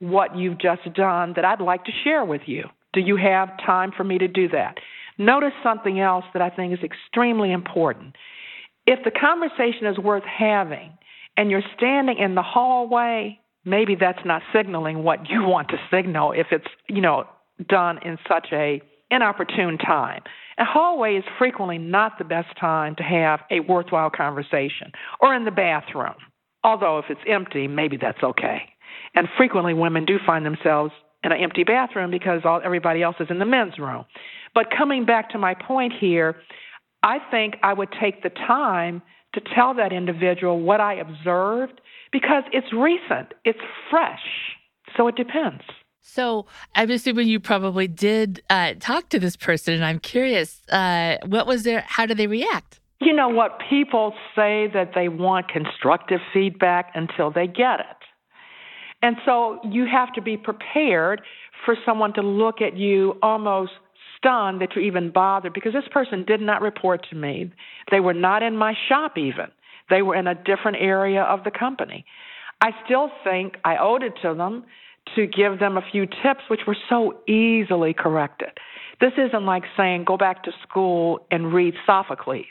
what 0.00 0.36
you've 0.36 0.58
just 0.58 0.92
done 0.94 1.34
that 1.36 1.44
I'd 1.44 1.60
like 1.60 1.84
to 1.84 1.92
share 2.04 2.24
with 2.24 2.42
you. 2.46 2.64
Do 2.92 3.00
you 3.00 3.16
have 3.16 3.50
time 3.64 3.92
for 3.96 4.02
me 4.02 4.18
to 4.18 4.26
do 4.26 4.48
that? 4.48 4.76
Notice 5.18 5.52
something 5.62 6.00
else 6.00 6.24
that 6.32 6.42
I 6.42 6.50
think 6.50 6.72
is 6.72 6.80
extremely 6.82 7.52
important. 7.52 8.16
If 8.90 9.04
the 9.04 9.10
conversation 9.10 9.86
is 9.86 9.98
worth 9.98 10.24
having 10.24 10.92
and 11.36 11.50
you're 11.50 11.62
standing 11.76 12.18
in 12.18 12.34
the 12.34 12.42
hallway 12.42 13.40
maybe 13.64 13.94
that's 13.94 14.24
not 14.24 14.42
signaling 14.52 15.02
what 15.02 15.28
you 15.28 15.42
want 15.46 15.68
to 15.68 15.76
signal 15.90 16.32
if 16.32 16.48
it's, 16.50 16.66
you 16.88 17.00
know, 17.00 17.24
done 17.68 17.98
in 18.04 18.18
such 18.28 18.48
a 18.52 18.82
inopportune 19.10 19.76
time. 19.76 20.22
A 20.58 20.64
hallway 20.64 21.16
is 21.16 21.24
frequently 21.38 21.78
not 21.78 22.18
the 22.18 22.24
best 22.24 22.48
time 22.58 22.94
to 22.96 23.02
have 23.02 23.40
a 23.50 23.60
worthwhile 23.60 24.10
conversation 24.10 24.92
or 25.20 25.34
in 25.34 25.44
the 25.44 25.50
bathroom. 25.50 26.14
Although 26.62 26.98
if 26.98 27.06
it's 27.08 27.20
empty, 27.26 27.66
maybe 27.66 27.96
that's 27.96 28.22
okay. 28.22 28.62
And 29.14 29.26
frequently 29.36 29.74
women 29.74 30.04
do 30.04 30.18
find 30.24 30.44
themselves 30.44 30.92
in 31.24 31.32
an 31.32 31.40
empty 31.42 31.64
bathroom 31.64 32.10
because 32.10 32.42
all 32.44 32.60
everybody 32.64 33.02
else 33.02 33.16
is 33.20 33.28
in 33.30 33.38
the 33.38 33.46
men's 33.46 33.78
room. 33.78 34.04
But 34.54 34.66
coming 34.76 35.04
back 35.06 35.30
to 35.30 35.38
my 35.38 35.54
point 35.54 35.92
here, 35.98 36.36
I 37.02 37.18
think 37.30 37.56
I 37.62 37.72
would 37.72 37.88
take 38.00 38.22
the 38.22 38.30
time 38.30 39.02
to 39.34 39.40
tell 39.54 39.74
that 39.74 39.92
individual 39.92 40.60
what 40.60 40.80
I 40.80 40.94
observed 40.94 41.80
because 42.12 42.42
it's 42.52 42.72
recent, 42.72 43.32
it's 43.44 43.60
fresh. 43.90 44.20
So 44.96 45.06
it 45.08 45.14
depends. 45.14 45.62
So 46.00 46.46
I'm 46.74 46.90
assuming 46.90 47.28
you 47.28 47.38
probably 47.38 47.86
did 47.86 48.42
uh, 48.50 48.74
talk 48.80 49.08
to 49.10 49.20
this 49.20 49.36
person, 49.36 49.74
and 49.74 49.84
I'm 49.84 50.00
curious, 50.00 50.62
uh, 50.70 51.18
what 51.26 51.46
was 51.46 51.62
their? 51.62 51.84
How 51.86 52.06
did 52.06 52.16
they 52.16 52.26
react? 52.26 52.80
You 53.00 53.12
know 53.14 53.28
what? 53.28 53.60
People 53.70 54.12
say 54.34 54.68
that 54.74 54.92
they 54.94 55.08
want 55.08 55.48
constructive 55.48 56.20
feedback 56.32 56.90
until 56.94 57.30
they 57.30 57.46
get 57.46 57.80
it. 57.80 57.96
And 59.02 59.16
so 59.24 59.60
you 59.64 59.86
have 59.86 60.12
to 60.14 60.22
be 60.22 60.36
prepared 60.36 61.22
for 61.64 61.76
someone 61.86 62.12
to 62.14 62.22
look 62.22 62.60
at 62.60 62.76
you 62.76 63.16
almost 63.22 63.72
stunned 64.20 64.60
that 64.60 64.76
you 64.76 64.82
even 64.82 65.10
bothered 65.10 65.52
because 65.52 65.72
this 65.72 65.88
person 65.90 66.24
did 66.24 66.40
not 66.40 66.62
report 66.62 67.06
to 67.10 67.16
me. 67.16 67.50
They 67.90 68.00
were 68.00 68.14
not 68.14 68.42
in 68.42 68.56
my 68.56 68.74
shop 68.88 69.16
even. 69.18 69.46
They 69.88 70.02
were 70.02 70.14
in 70.14 70.26
a 70.26 70.34
different 70.34 70.76
area 70.80 71.22
of 71.22 71.44
the 71.44 71.50
company. 71.50 72.04
I 72.60 72.70
still 72.84 73.10
think 73.24 73.56
I 73.64 73.78
owed 73.78 74.02
it 74.02 74.12
to 74.22 74.34
them 74.34 74.64
to 75.16 75.26
give 75.26 75.58
them 75.58 75.76
a 75.76 75.82
few 75.90 76.06
tips, 76.06 76.42
which 76.48 76.60
were 76.66 76.76
so 76.88 77.18
easily 77.26 77.94
corrected. 77.94 78.50
This 79.00 79.12
isn't 79.16 79.46
like 79.46 79.64
saying, 79.76 80.04
go 80.04 80.16
back 80.16 80.44
to 80.44 80.52
school 80.62 81.26
and 81.30 81.52
read 81.52 81.74
Sophocles. 81.86 82.44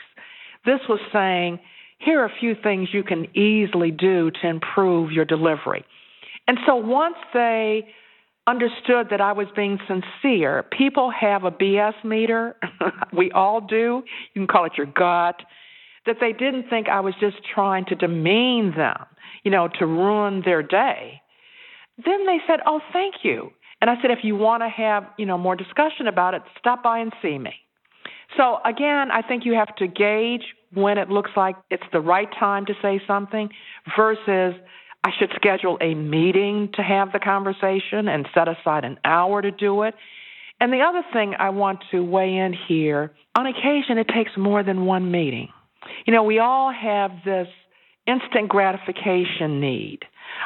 This 0.66 0.80
was 0.90 1.00
saying, 1.14 1.60
here 2.00 2.22
are 2.22 2.26
a 2.26 2.40
few 2.40 2.56
things 2.62 2.90
you 2.92 3.04
can 3.04 3.26
easily 3.38 3.92
do 3.92 4.32
to 4.42 4.48
improve 4.48 5.12
your 5.12 5.26
delivery. 5.26 5.86
And 6.48 6.58
so 6.66 6.76
once 6.76 7.18
they 7.34 7.88
understood 8.48 9.08
that 9.12 9.22
I 9.22 9.34
was 9.34 9.48
being 9.56 9.80
sincere, 9.88 10.64
people 10.78 11.12
have 11.12 11.44
a 11.44 11.52
BS 11.52 12.04
meter. 12.04 12.56
we 13.16 13.32
all 13.32 13.62
do. 13.62 14.04
You 14.34 14.42
can 14.42 14.48
call 14.48 14.66
it 14.66 14.74
your 14.78 14.88
gut 14.88 15.42
that 16.06 16.18
they 16.20 16.32
didn't 16.32 16.70
think 16.70 16.88
I 16.88 17.02
was 17.02 17.14
just 17.20 17.38
trying 17.54 17.86
to 17.86 17.96
demean 17.96 18.74
them, 18.76 19.06
you 19.44 19.52
know, 19.52 19.68
to 19.80 19.86
ruin 19.86 20.42
their 20.44 20.64
day. 20.64 21.22
Then 22.04 22.26
they 22.26 22.38
said, 22.48 22.62
"Oh, 22.66 22.82
thank 22.94 23.16
you." 23.24 23.52
And 23.82 23.90
I 23.90 24.02
said, 24.02 24.12
"If 24.12 24.24
you 24.24 24.36
want 24.36 24.64
to 24.64 24.70
have, 24.70 25.06
you 25.18 25.26
know, 25.26 25.38
more 25.38 25.56
discussion 25.56 26.08
about 26.08 26.34
it, 26.34 26.42
stop 26.58 26.82
by 26.82 27.00
and 27.00 27.14
see 27.22 27.38
me." 27.38 27.54
So 28.38 28.60
again, 28.66 29.12
I 29.12 29.22
think 29.22 29.46
you 29.46 29.54
have 29.54 29.76
to 29.78 29.88
gauge 29.88 30.44
when 30.74 30.98
it 30.98 31.10
looks 31.10 31.32
like 31.36 31.56
it's 31.70 31.84
the 31.92 32.00
right 32.00 32.30
time 32.40 32.66
to 32.68 32.74
say 32.82 33.02
something 33.06 33.50
versus 33.98 34.54
I 35.04 35.12
should 35.18 35.32
schedule 35.36 35.78
a 35.82 35.94
meeting 35.94 36.70
to 36.76 36.82
have 36.82 37.12
the 37.12 37.20
conversation 37.20 38.08
and 38.08 38.28
set 38.34 38.48
aside 38.48 38.84
an 38.84 38.98
hour 39.06 39.42
to 39.42 39.52
do 39.52 39.84
it. 39.84 39.96
And 40.60 40.74
the 40.74 40.82
other 40.82 41.04
thing 41.14 41.36
I 41.40 41.50
want 41.50 41.80
to 41.92 42.04
weigh 42.04 42.36
in 42.36 42.54
here, 42.68 43.12
on 43.38 43.48
occasion 43.48 43.98
it 43.98 44.08
takes 44.14 44.32
more 44.38 44.62
than 44.62 44.86
one 44.86 45.10
meeting. 45.10 45.48
You 46.06 46.14
know, 46.14 46.24
we 46.24 46.40
all 46.40 46.74
have 46.74 47.12
this 47.24 47.48
instant 48.06 48.50
gratification 48.50 49.62
need. 49.62 50.00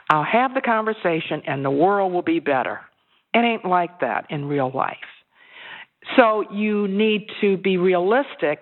I'll 0.10 0.24
have 0.24 0.53
the 0.53 0.62
conversation 0.62 1.41
and 1.48 1.65
the 1.65 1.72
world 1.72 2.13
will 2.13 2.22
be 2.22 2.39
better. 2.39 2.81
It 3.33 3.39
ain't 3.39 3.65
like 3.65 4.01
that 4.01 4.27
in 4.29 4.45
real 4.45 4.72
life. 4.74 4.98
So 6.15 6.43
you 6.51 6.88
need 6.88 7.27
to 7.41 7.57
be 7.57 7.77
realistic 7.77 8.60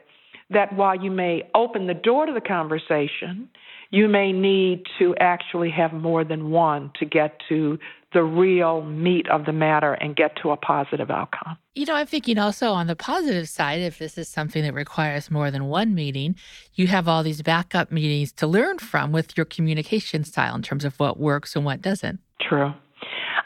that 0.52 0.74
while 0.74 1.02
you 1.02 1.12
may 1.12 1.50
open 1.56 1.88
the 1.88 1.94
door 1.94 2.26
to 2.26 2.34
the 2.34 2.42
conversation, 2.42 3.50
you 3.92 4.08
may 4.08 4.32
need 4.32 4.84
to 5.00 5.16
actually 5.20 5.70
have 5.70 5.94
more 5.94 6.24
than 6.24 6.50
one 6.50 6.92
to 7.00 7.06
get 7.06 7.42
to 7.50 7.78
the 8.14 8.24
real 8.24 8.82
meat 8.82 9.30
of 9.30 9.46
the 9.46 9.54
matter 9.54 9.94
and 9.94 10.16
get 10.16 10.36
to 10.42 10.52
a 10.52 10.58
positive 10.58 11.10
outcome. 11.10 11.58
You 11.76 11.86
know, 11.86 11.96
I'm 11.96 12.08
thinking 12.08 12.38
also 12.38 12.72
on 12.72 12.88
the 12.88 12.96
positive 12.96 13.48
side, 13.48 13.80
if 13.80 14.00
this 14.00 14.18
is 14.18 14.28
something 14.28 14.64
that 14.64 14.74
requires 14.74 15.32
more 15.32 15.50
than 15.50 15.66
one 15.66 15.96
meeting, 15.96 16.36
you 16.74 16.88
have 16.88 17.08
all 17.08 17.24
these 17.24 17.42
backup 17.42 17.92
meetings 17.92 18.34
to 18.34 18.48
learn 18.48 18.80
from 18.80 19.14
with 19.14 19.38
your 19.38 19.46
communication 19.46 20.26
style 20.26 20.56
in 20.56 20.62
terms 20.62 20.84
of 20.84 21.00
what 21.00 21.20
works 21.20 21.56
and 21.56 21.64
what 21.64 21.82
doesn't. 21.82 22.20
True. 22.42 22.74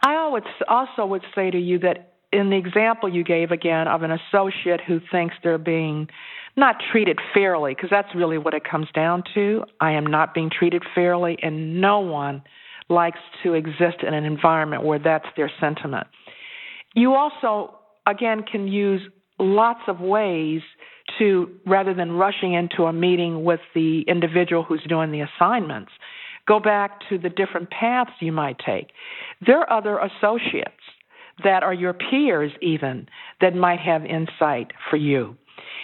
I 0.01 0.15
always 0.15 0.43
also 0.67 1.05
would 1.05 1.23
say 1.35 1.51
to 1.51 1.59
you 1.59 1.77
that 1.79 2.13
in 2.31 2.49
the 2.49 2.57
example 2.57 3.07
you 3.07 3.23
gave 3.23 3.51
again 3.51 3.87
of 3.87 4.01
an 4.01 4.11
associate 4.11 4.81
who 4.81 4.99
thinks 5.11 5.35
they're 5.43 5.57
being 5.59 6.09
not 6.55 6.77
treated 6.91 7.19
fairly, 7.33 7.73
because 7.73 7.89
that's 7.89 8.13
really 8.15 8.37
what 8.37 8.53
it 8.53 8.63
comes 8.69 8.87
down 8.93 9.23
to. 9.33 9.63
I 9.81 9.91
am 9.91 10.05
not 10.05 10.33
being 10.33 10.49
treated 10.49 10.83
fairly, 10.93 11.37
and 11.41 11.81
no 11.81 11.99
one 11.99 12.43
likes 12.89 13.19
to 13.43 13.53
exist 13.53 14.03
in 14.07 14.13
an 14.13 14.25
environment 14.25 14.83
where 14.83 14.99
that's 14.99 15.25
their 15.35 15.51
sentiment. 15.59 16.07
You 16.93 17.13
also, 17.13 17.75
again, 18.07 18.43
can 18.49 18.67
use 18.67 19.01
lots 19.39 19.81
of 19.87 19.99
ways 19.99 20.61
to, 21.19 21.49
rather 21.65 21.93
than 21.93 22.13
rushing 22.13 22.53
into 22.53 22.83
a 22.83 22.93
meeting 22.93 23.43
with 23.43 23.59
the 23.73 24.03
individual 24.07 24.63
who's 24.63 24.83
doing 24.87 25.11
the 25.11 25.21
assignments, 25.21 25.91
go 26.47 26.59
back 26.59 27.01
to 27.09 27.17
the 27.17 27.29
different 27.29 27.69
paths 27.69 28.11
you 28.19 28.31
might 28.31 28.57
take. 28.65 28.91
There 29.45 29.59
are 29.59 29.77
other 29.77 29.97
associates 29.99 30.71
that 31.43 31.63
are 31.63 31.73
your 31.73 31.93
peers, 31.93 32.51
even, 32.61 33.09
that 33.41 33.55
might 33.55 33.79
have 33.79 34.05
insight 34.05 34.71
for 34.89 34.95
you. 34.95 35.35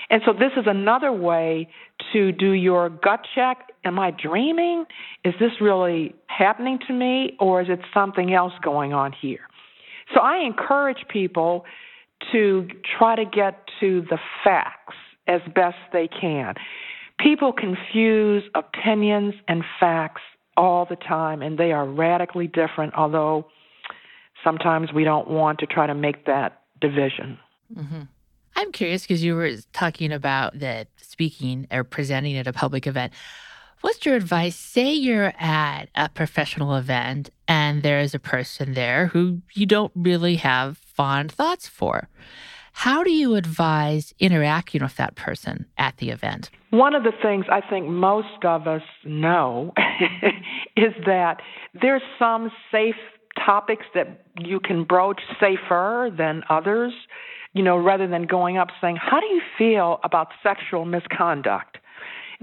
And 0.10 0.22
so 0.26 0.34
this 0.34 0.52
is 0.58 0.66
another 0.68 1.12
way 1.12 1.70
to 2.14 2.32
do 2.32 2.52
your 2.52 2.90
gut 2.90 3.26
check. 3.34 3.72
Am 3.86 3.98
I 3.98 4.12
dreaming? 4.12 4.86
Is 5.24 5.34
this 5.40 5.52
really 5.62 6.14
happening 6.28 6.80
to 6.88 6.94
me, 6.94 7.36
or 7.40 7.62
is 7.62 7.70
it 7.70 7.80
something 7.94 8.34
else 8.34 8.54
going 8.62 8.94
on 8.94 9.14
here? 9.14 9.48
So 10.14 10.20
I 10.20 10.40
encourage 10.46 11.06
people 11.08 11.66
to 12.32 12.68
try 12.98 13.16
to 13.16 13.26
get 13.26 13.68
to 13.80 14.02
the 14.10 14.18
facts 14.44 14.96
as 15.28 15.42
best 15.56 15.78
they 15.94 16.08
can. 16.08 16.56
People 17.20 17.54
confuse 17.54 18.44
opinions 18.56 19.34
and 19.48 19.64
facts 19.80 20.22
all 20.58 20.86
the 20.90 20.96
time, 20.96 21.42
and 21.42 21.58
they 21.58 21.72
are 21.72 21.88
radically 21.88 22.48
different, 22.48 22.94
although 22.96 23.48
sometimes 24.44 24.92
we 24.94 25.04
don't 25.04 25.30
want 25.30 25.60
to 25.60 25.66
try 25.66 25.88
to 25.88 25.96
make 25.96 26.26
that 26.26 26.62
division. 26.82 27.38
Mm-hmm. 27.76 28.02
I'm 28.62 28.72
curious 28.72 29.02
because 29.02 29.24
you 29.24 29.36
were 29.36 29.56
talking 29.74 30.12
about 30.12 30.60
the 30.60 30.86
speaking 30.98 31.66
or 31.72 31.84
presenting 31.84 32.38
at 32.38 32.46
a 32.46 32.54
public 32.54 32.86
event. 32.86 33.12
What's 33.82 34.06
your 34.06 34.14
advice? 34.14 34.56
Say 34.56 34.94
you're 34.94 35.34
at 35.40 35.86
a 35.96 36.10
professional 36.10 36.76
event 36.76 37.32
and 37.48 37.82
there 37.82 38.00
is 38.00 38.14
a 38.14 38.20
person 38.20 38.76
there 38.76 39.08
who 39.08 39.42
you 39.56 39.66
don't 39.66 39.92
really 39.96 40.36
have 40.36 40.78
fond 40.78 41.32
thoughts 41.32 41.68
for. 41.68 42.08
How 42.74 43.04
do 43.04 43.12
you 43.12 43.34
advise 43.34 44.14
interacting 44.20 44.84
with 44.84 44.96
that 44.98 45.16
person 45.16 45.66
at 45.80 45.98
the 45.98 46.12
event? 46.12 46.52
One 46.70 46.94
of 46.94 47.02
the 47.02 47.14
things 47.20 47.46
I 47.52 47.62
think 47.68 47.88
most 47.88 48.46
of 48.46 48.68
us 48.68 48.84
know 49.04 49.74
is 50.78 50.94
that 51.08 51.42
there's 51.82 52.04
some 52.20 52.52
safe 52.72 52.96
topics 53.44 53.86
that 53.96 54.24
you 54.38 54.60
can 54.60 54.84
broach 54.84 55.22
safer 55.40 56.12
than 56.16 56.44
others 56.48 56.94
you 57.54 57.64
know, 57.64 57.78
rather 57.78 58.08
than 58.08 58.24
going 58.24 58.58
up 58.58 58.70
saying, 58.82 58.98
How 58.98 59.20
do 59.20 59.26
you 59.28 59.42
feel 59.58 60.00
about 60.04 60.30
sexual 60.44 60.86
misconduct? 60.86 61.78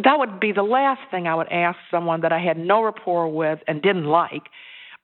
That 0.02 0.18
would 0.18 0.38
be 0.38 0.52
the 0.52 0.62
last 0.62 1.00
thing 1.10 1.26
I 1.26 1.34
would 1.34 1.48
ask 1.50 1.76
someone 1.90 2.20
that 2.20 2.32
I 2.32 2.38
had 2.38 2.56
no 2.56 2.82
rapport 2.82 3.28
with 3.28 3.58
and 3.66 3.82
didn't 3.82 4.04
like. 4.04 4.44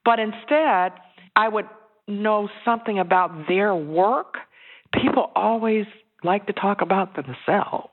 But 0.05 0.19
instead, 0.19 0.93
I 1.35 1.49
would 1.49 1.65
know 2.07 2.47
something 2.63 2.99
about 2.99 3.47
their 3.47 3.75
work. 3.75 4.35
People 4.93 5.31
always 5.35 5.85
like 6.23 6.47
to 6.47 6.53
talk 6.53 6.81
about 6.81 7.15
themselves. 7.15 7.89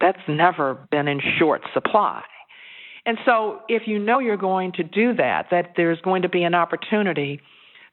That's 0.00 0.20
never 0.28 0.74
been 0.90 1.08
in 1.08 1.20
short 1.38 1.62
supply. 1.74 2.22
And 3.06 3.18
so, 3.24 3.60
if 3.68 3.82
you 3.86 3.98
know 3.98 4.18
you're 4.18 4.36
going 4.36 4.72
to 4.72 4.82
do 4.82 5.14
that, 5.14 5.46
that 5.50 5.72
there's 5.76 6.00
going 6.00 6.22
to 6.22 6.28
be 6.28 6.42
an 6.42 6.54
opportunity 6.54 7.40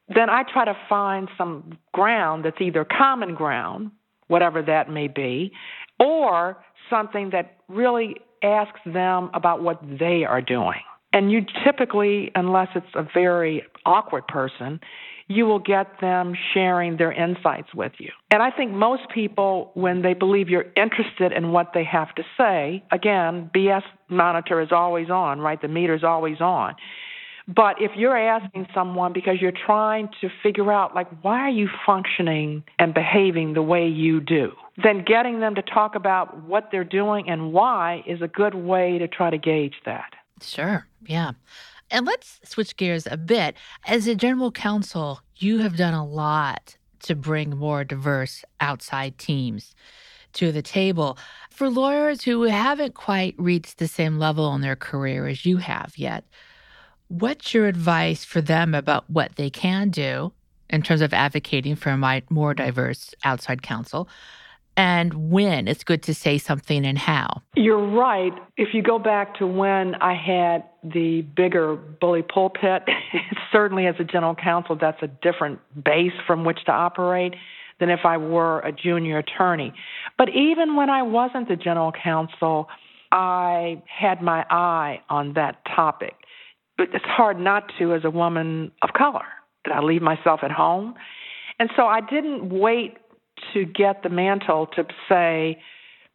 then 0.07 0.29
I 0.29 0.43
try 0.43 0.65
to 0.65 0.75
find 0.89 1.29
some 1.37 1.77
ground 1.93 2.45
that's 2.45 2.59
either 2.59 2.85
common 2.85 3.35
ground, 3.35 3.91
whatever 4.27 4.61
that 4.63 4.89
may 4.89 5.07
be, 5.07 5.51
or 5.99 6.57
something 6.89 7.29
that 7.31 7.57
really 7.67 8.15
asks 8.43 8.79
them 8.85 9.29
about 9.33 9.63
what 9.63 9.79
they 9.81 10.25
are 10.27 10.41
doing. 10.41 10.81
And 11.13 11.31
you 11.31 11.41
typically, 11.63 12.31
unless 12.35 12.69
it's 12.75 12.85
a 12.95 13.07
very 13.13 13.63
awkward 13.85 14.27
person, 14.27 14.79
you 15.27 15.45
will 15.45 15.59
get 15.59 15.87
them 16.01 16.33
sharing 16.53 16.97
their 16.97 17.11
insights 17.11 17.73
with 17.73 17.93
you. 17.97 18.09
And 18.31 18.43
I 18.43 18.51
think 18.51 18.71
most 18.71 19.03
people, 19.13 19.71
when 19.73 20.01
they 20.01 20.13
believe 20.13 20.49
you're 20.49 20.71
interested 20.75 21.31
in 21.31 21.51
what 21.51 21.71
they 21.73 21.83
have 21.85 22.13
to 22.15 22.23
say, 22.37 22.83
again, 22.91 23.49
BS 23.55 23.83
monitor 24.09 24.59
is 24.59 24.69
always 24.71 25.09
on, 25.09 25.39
right? 25.39 25.61
The 25.61 25.67
meter's 25.67 26.03
always 26.03 26.41
on. 26.41 26.75
But 27.47 27.81
if 27.81 27.91
you're 27.95 28.17
asking 28.17 28.67
someone 28.73 29.11
because 29.11 29.41
you're 29.41 29.51
trying 29.51 30.09
to 30.21 30.29
figure 30.41 30.71
out, 30.71 30.95
like, 30.95 31.07
why 31.23 31.39
are 31.39 31.49
you 31.49 31.67
functioning 31.85 32.63
and 32.79 32.93
behaving 32.93 33.53
the 33.53 33.61
way 33.61 33.87
you 33.87 34.21
do, 34.21 34.53
then 34.81 35.03
getting 35.05 35.39
them 35.39 35.55
to 35.55 35.61
talk 35.61 35.95
about 35.95 36.43
what 36.43 36.69
they're 36.71 36.83
doing 36.83 37.29
and 37.29 37.51
why 37.51 38.03
is 38.07 38.21
a 38.21 38.27
good 38.27 38.55
way 38.55 38.97
to 38.97 39.07
try 39.07 39.29
to 39.29 39.37
gauge 39.37 39.75
that. 39.85 40.13
Sure. 40.41 40.87
Yeah. 41.05 41.31
And 41.91 42.05
let's 42.05 42.39
switch 42.43 42.75
gears 42.77 43.07
a 43.09 43.17
bit. 43.17 43.55
As 43.85 44.07
a 44.07 44.15
general 44.15 44.51
counsel, 44.51 45.21
you 45.35 45.59
have 45.59 45.77
done 45.77 45.93
a 45.93 46.05
lot 46.05 46.77
to 47.03 47.15
bring 47.15 47.57
more 47.57 47.83
diverse 47.83 48.43
outside 48.61 49.17
teams 49.17 49.75
to 50.33 50.51
the 50.51 50.61
table. 50.61 51.17
For 51.51 51.69
lawyers 51.69 52.23
who 52.23 52.43
haven't 52.43 52.95
quite 52.95 53.35
reached 53.37 53.77
the 53.77 53.87
same 53.87 54.17
level 54.17 54.55
in 54.55 54.61
their 54.61 54.75
career 54.75 55.27
as 55.27 55.45
you 55.45 55.57
have 55.57 55.93
yet, 55.97 56.23
What's 57.13 57.53
your 57.53 57.67
advice 57.67 58.25
for 58.25 58.41
them 58.41 58.73
about 58.73 59.07
what 59.07 59.35
they 59.35 59.51
can 59.51 59.91
do 59.91 60.33
in 60.67 60.81
terms 60.81 61.01
of 61.01 61.13
advocating 61.13 61.75
for 61.75 61.91
a 61.91 62.21
more 62.31 62.55
diverse 62.55 63.13
outside 63.23 63.61
counsel? 63.61 64.09
And 64.75 65.29
when 65.29 65.67
it's 65.67 65.83
good 65.83 66.01
to 66.03 66.15
say 66.15 66.39
something 66.39 66.83
and 66.83 66.97
how? 66.97 67.43
You're 67.55 67.87
right. 67.87 68.33
If 68.57 68.73
you 68.73 68.81
go 68.81 68.97
back 68.97 69.37
to 69.37 69.45
when 69.45 69.93
I 70.01 70.15
had 70.15 70.63
the 70.83 71.21
bigger 71.21 71.75
bully 71.75 72.23
pulpit, 72.23 72.81
certainly 73.51 73.85
as 73.85 73.93
a 73.99 74.03
general 74.03 74.33
counsel, 74.33 74.75
that's 74.75 75.03
a 75.03 75.07
different 75.21 75.59
base 75.85 76.13
from 76.25 76.45
which 76.45 76.65
to 76.65 76.71
operate 76.71 77.35
than 77.79 77.91
if 77.91 77.99
I 78.05 78.17
were 78.17 78.61
a 78.61 78.71
junior 78.71 79.19
attorney. 79.19 79.71
But 80.17 80.29
even 80.29 80.75
when 80.75 80.89
I 80.89 81.03
wasn't 81.03 81.47
the 81.47 81.57
general 81.57 81.91
counsel, 81.91 82.69
I 83.11 83.83
had 83.85 84.23
my 84.23 84.47
eye 84.49 85.01
on 85.11 85.33
that 85.33 85.63
topic 85.75 86.15
but 86.83 86.95
it's 86.95 87.05
hard 87.05 87.39
not 87.39 87.71
to 87.79 87.93
as 87.93 88.01
a 88.03 88.09
woman 88.09 88.71
of 88.81 88.89
color. 88.97 89.23
Did 89.63 89.73
I 89.73 89.79
leave 89.79 90.01
myself 90.01 90.41
at 90.43 90.51
home? 90.51 90.95
And 91.59 91.69
so 91.75 91.83
I 91.83 92.01
didn't 92.01 92.49
wait 92.49 92.97
to 93.53 93.65
get 93.65 94.03
the 94.03 94.09
mantle 94.09 94.67
to 94.75 94.83
say, 95.07 95.59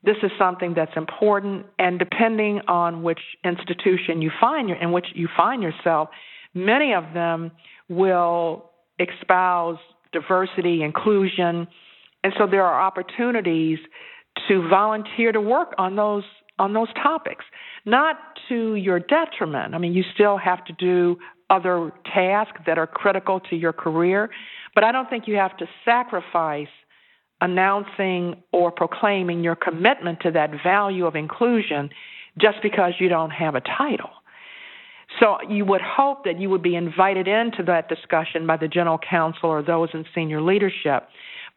this 0.03 0.17
is 0.23 0.31
something 0.39 0.75
that's 0.75 0.93
important. 0.97 1.67
And 1.79 1.99
depending 1.99 2.61
on 2.69 3.03
which 3.03 3.21
institution 3.45 4.21
you 4.21 4.31
find 4.41 4.71
in 4.71 4.93
which 4.93 5.07
you 5.15 5.29
find 5.37 5.63
yourself, 5.63 6.11
many 6.55 6.93
of 6.93 7.15
them 7.15 7.51
will 7.89 8.71
espouse 8.99 9.79
diversity, 10.13 10.83
inclusion, 10.83 11.67
and 12.25 12.33
so 12.39 12.47
there 12.51 12.65
are 12.65 12.81
opportunities 12.81 13.79
to 14.49 14.69
volunteer 14.69 15.33
to 15.33 15.41
work 15.41 15.73
on 15.79 15.97
those 15.97 16.25
on 16.59 16.73
those 16.73 16.93
topics, 16.95 17.45
not 17.85 18.17
to 18.49 18.75
your 18.75 19.01
detriment. 19.01 19.75
I 19.75 19.79
mean, 19.79 19.95
you 19.95 20.05
still 20.15 20.37
have 20.37 20.65
to 20.67 20.73
do 20.73 21.17
other 21.51 21.93
tasks 22.13 22.61
that 22.67 22.79
are 22.79 22.87
critical 22.87 23.41
to 23.51 23.57
your 23.57 23.73
career, 23.73 24.31
but 24.75 24.85
I 24.85 24.93
don't 24.93 25.09
think 25.09 25.27
you 25.27 25.37
have 25.37 25.57
to 25.59 25.67
sacrifice 25.85 26.69
announcing 27.41 28.43
or 28.53 28.71
proclaiming 28.71 29.43
your 29.43 29.57
commitment 29.57 30.21
to 30.21 30.31
that 30.33 30.51
value 30.63 31.07
of 31.07 31.15
inclusion 31.15 31.91
just 32.39 32.59
because 32.63 32.93
you 32.99 33.09
don't 33.09 33.31
have 33.31 33.55
a 33.55 33.61
title. 33.61 34.11
So 35.21 35.39
you 35.49 35.65
would 35.65 35.81
hope 35.81 36.25
that 36.25 36.39
you 36.39 36.51
would 36.51 36.63
be 36.63 36.77
invited 36.77 37.27
into 37.27 37.63
that 37.67 37.89
discussion 37.89 38.47
by 38.47 38.57
the 38.57 38.69
general 38.69 38.99
counsel 38.99 39.49
or 39.49 39.63
those 39.63 39.89
in 39.95 40.05
senior 40.15 40.43
leadership. 40.43 41.09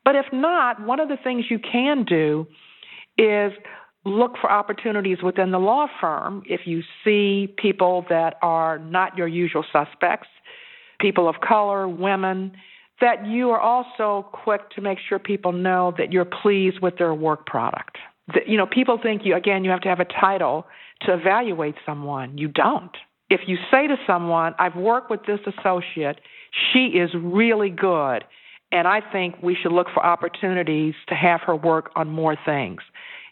But 0.06 0.16
if 0.16 0.26
not, 0.32 0.82
one 0.82 1.00
of 1.00 1.10
the 1.10 1.18
things 1.22 1.46
you 1.50 1.60
can 1.60 2.06
do 2.06 2.48
is 3.18 3.52
look 4.04 4.34
for 4.40 4.52
opportunities 4.52 5.18
within 5.24 5.52
the 5.52 5.60
law 5.60 5.88
firm 6.00 6.44
if 6.48 6.62
you 6.66 6.82
see 7.04 7.54
people 7.58 8.06
that 8.10 8.36
are 8.42 8.80
not 8.80 9.16
your 9.16 9.28
usual 9.28 9.64
suspects, 9.72 10.28
people 11.00 11.30
of 11.30 11.36
color, 11.48 11.88
women, 11.88 12.52
that 13.00 13.26
you 13.26 13.50
are 13.50 13.60
also 13.60 14.28
quick 14.32 14.70
to 14.72 14.82
make 14.82 14.98
sure 15.08 15.20
people 15.20 15.52
know 15.52 15.94
that 15.98 16.12
you're 16.12 16.26
pleased 16.26 16.80
with 16.82 16.98
their 16.98 17.14
work 17.14 17.46
product. 17.46 17.98
The, 18.28 18.42
you 18.46 18.58
know, 18.58 18.68
people 18.68 19.00
think 19.02 19.22
you 19.26 19.36
again 19.36 19.64
you 19.64 19.72
have 19.72 19.82
to 19.82 19.90
have 19.90 20.00
a 20.00 20.06
title 20.06 20.66
to 21.02 21.14
evaluate 21.14 21.76
someone. 21.86 22.38
You 22.38 22.48
don't. 22.48 22.96
If 23.30 23.42
you 23.48 23.58
say 23.72 23.88
to 23.88 23.96
someone, 24.06 24.54
"I've 24.60 24.76
worked 24.76 25.10
with 25.10 25.26
this 25.26 25.40
associate, 25.48 26.22
she 26.72 26.88
is 26.88 27.10
really 27.16 27.70
good, 27.70 28.24
and 28.72 28.88
I 28.88 29.02
think 29.12 29.36
we 29.42 29.56
should 29.56 29.72
look 29.72 29.88
for 29.94 30.06
opportunities 30.06 30.94
to 31.08 31.16
have 31.16 31.42
her 31.42 31.56
work 31.56 31.92
on 31.96 32.10
more 32.10 32.36
things." 32.46 32.82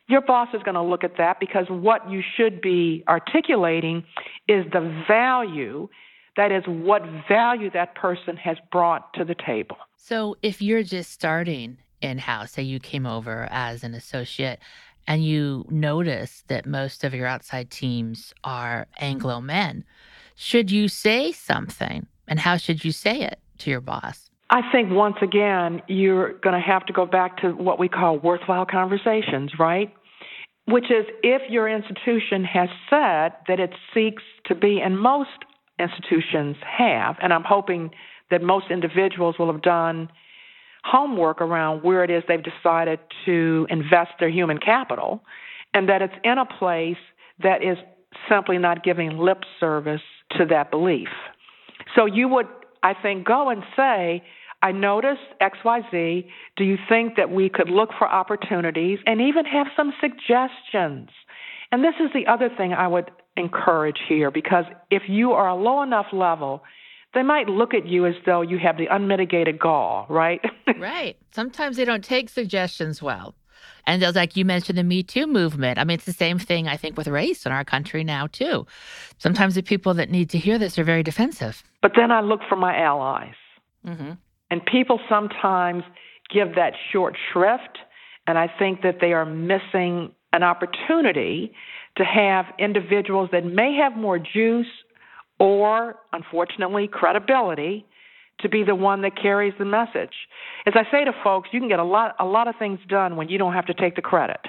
Your 0.09 0.21
boss 0.21 0.49
is 0.53 0.63
going 0.63 0.75
to 0.75 0.81
look 0.81 1.03
at 1.03 1.17
that 1.17 1.39
because 1.39 1.67
what 1.69 2.09
you 2.09 2.21
should 2.35 2.61
be 2.61 3.03
articulating 3.07 4.03
is 4.47 4.65
the 4.73 5.03
value 5.07 5.87
that 6.35 6.51
is 6.51 6.63
what 6.65 7.03
value 7.27 7.69
that 7.71 7.95
person 7.95 8.35
has 8.37 8.57
brought 8.71 9.13
to 9.13 9.23
the 9.23 9.35
table. 9.35 9.77
So 9.97 10.35
if 10.41 10.61
you're 10.61 10.83
just 10.83 11.11
starting 11.11 11.77
in 12.01 12.17
house, 12.17 12.53
say 12.53 12.63
you 12.63 12.79
came 12.79 13.05
over 13.05 13.47
as 13.51 13.83
an 13.83 13.93
associate 13.93 14.59
and 15.05 15.23
you 15.23 15.65
notice 15.69 16.43
that 16.47 16.65
most 16.65 17.03
of 17.03 17.13
your 17.13 17.27
outside 17.27 17.69
teams 17.69 18.33
are 18.43 18.87
Anglo 18.97 19.41
men, 19.41 19.83
should 20.35 20.71
you 20.71 20.87
say 20.87 21.31
something? 21.31 22.07
And 22.27 22.39
how 22.39 22.57
should 22.57 22.83
you 22.85 22.91
say 22.91 23.21
it 23.21 23.39
to 23.59 23.69
your 23.69 23.81
boss? 23.81 24.29
I 24.51 24.61
think 24.71 24.91
once 24.91 25.17
again, 25.21 25.81
you're 25.87 26.33
going 26.39 26.55
to 26.55 26.65
have 26.65 26.85
to 26.87 26.93
go 26.93 27.05
back 27.05 27.37
to 27.41 27.49
what 27.51 27.77
we 27.77 27.87
call 27.87 28.17
worthwhile 28.17 28.65
conversations, 28.65 29.51
right? 29.59 29.93
Which 30.71 30.85
is 30.85 31.05
if 31.23 31.49
your 31.49 31.67
institution 31.67 32.43
has 32.43 32.69
said 32.89 33.33
that 33.47 33.59
it 33.59 33.71
seeks 33.93 34.23
to 34.45 34.55
be, 34.55 34.81
and 34.81 34.99
most 34.99 35.29
institutions 35.79 36.57
have, 36.77 37.15
and 37.21 37.33
I'm 37.33 37.43
hoping 37.43 37.91
that 38.29 38.43
most 38.43 38.65
individuals 38.69 39.35
will 39.39 39.51
have 39.51 39.63
done 39.63 40.09
homework 40.83 41.41
around 41.41 41.83
where 41.83 42.03
it 42.03 42.11
is 42.11 42.23
they've 42.27 42.43
decided 42.43 42.99
to 43.25 43.65
invest 43.69 44.11
their 44.19 44.29
human 44.29 44.59
capital, 44.59 45.23
and 45.73 45.89
that 45.89 46.01
it's 46.01 46.13
in 46.23 46.37
a 46.37 46.45
place 46.45 46.97
that 47.41 47.63
is 47.63 47.77
simply 48.29 48.57
not 48.57 48.83
giving 48.83 49.17
lip 49.17 49.43
service 49.59 50.01
to 50.37 50.45
that 50.45 50.69
belief. 50.69 51.09
So 51.95 52.05
you 52.05 52.27
would, 52.27 52.47
I 52.83 52.93
think, 52.93 53.25
go 53.25 53.49
and 53.49 53.63
say, 53.75 54.23
I 54.61 54.71
noticed 54.71 55.21
XYZ. 55.41 56.27
Do 56.57 56.63
you 56.63 56.77
think 56.89 57.15
that 57.15 57.31
we 57.31 57.49
could 57.49 57.69
look 57.69 57.89
for 57.97 58.07
opportunities 58.07 58.99
and 59.05 59.21
even 59.21 59.45
have 59.45 59.67
some 59.75 59.93
suggestions? 60.01 61.09
And 61.71 61.83
this 61.83 61.95
is 61.99 62.09
the 62.13 62.27
other 62.27 62.49
thing 62.49 62.73
I 62.73 62.87
would 62.87 63.11
encourage 63.37 63.99
here 64.07 64.31
because 64.31 64.65
if 64.91 65.03
you 65.07 65.31
are 65.31 65.47
a 65.47 65.55
low 65.55 65.81
enough 65.81 66.07
level, 66.11 66.63
they 67.13 67.23
might 67.23 67.47
look 67.47 67.73
at 67.73 67.87
you 67.87 68.05
as 68.05 68.15
though 68.25 68.41
you 68.41 68.59
have 68.59 68.77
the 68.77 68.87
unmitigated 68.87 69.59
gall, 69.59 70.05
right? 70.09 70.41
right. 70.79 71.17
Sometimes 71.31 71.77
they 71.77 71.85
don't 71.85 72.03
take 72.03 72.29
suggestions 72.29 73.01
well. 73.01 73.35
And 73.87 74.01
like 74.15 74.35
you 74.35 74.45
mentioned, 74.45 74.77
the 74.77 74.83
Me 74.83 75.03
Too 75.03 75.25
movement. 75.25 75.79
I 75.79 75.83
mean, 75.83 75.95
it's 75.95 76.05
the 76.05 76.13
same 76.13 76.37
thing, 76.37 76.67
I 76.67 76.77
think, 76.77 76.97
with 76.97 77.07
race 77.07 77.45
in 77.45 77.51
our 77.51 77.63
country 77.63 78.03
now, 78.03 78.27
too. 78.27 78.67
Sometimes 79.17 79.55
the 79.55 79.63
people 79.63 79.93
that 79.95 80.09
need 80.11 80.29
to 80.29 80.37
hear 80.37 80.57
this 80.57 80.77
are 80.77 80.83
very 80.83 81.01
defensive. 81.01 81.63
But 81.81 81.93
then 81.95 82.11
I 82.11 82.21
look 82.21 82.41
for 82.47 82.55
my 82.55 82.77
allies. 82.77 83.33
Mm-hmm. 83.85 84.11
And 84.51 84.65
people 84.65 84.99
sometimes 85.09 85.83
give 86.33 86.55
that 86.55 86.73
short 86.91 87.15
shrift. 87.31 87.77
And 88.27 88.37
I 88.37 88.47
think 88.59 88.81
that 88.81 88.97
they 89.01 89.13
are 89.13 89.25
missing 89.25 90.11
an 90.33 90.43
opportunity 90.43 91.53
to 91.97 92.03
have 92.03 92.45
individuals 92.59 93.29
that 93.31 93.45
may 93.45 93.77
have 93.81 93.97
more 93.97 94.19
juice 94.19 94.67
or, 95.39 95.95
unfortunately, 96.13 96.87
credibility 96.91 97.85
to 98.41 98.49
be 98.49 98.63
the 98.63 98.75
one 98.75 99.01
that 99.01 99.19
carries 99.21 99.53
the 99.59 99.65
message. 99.65 100.13
As 100.65 100.73
I 100.75 100.83
say 100.91 101.03
to 101.03 101.11
folks, 101.23 101.49
you 101.51 101.59
can 101.59 101.67
get 101.67 101.79
a 101.79 101.83
lot 101.83 102.15
a 102.19 102.25
lot 102.25 102.47
of 102.47 102.55
things 102.57 102.79
done 102.87 103.15
when 103.15 103.29
you 103.29 103.37
don't 103.37 103.53
have 103.53 103.65
to 103.65 103.73
take 103.73 103.95
the 103.95 104.01
credit. 104.01 104.39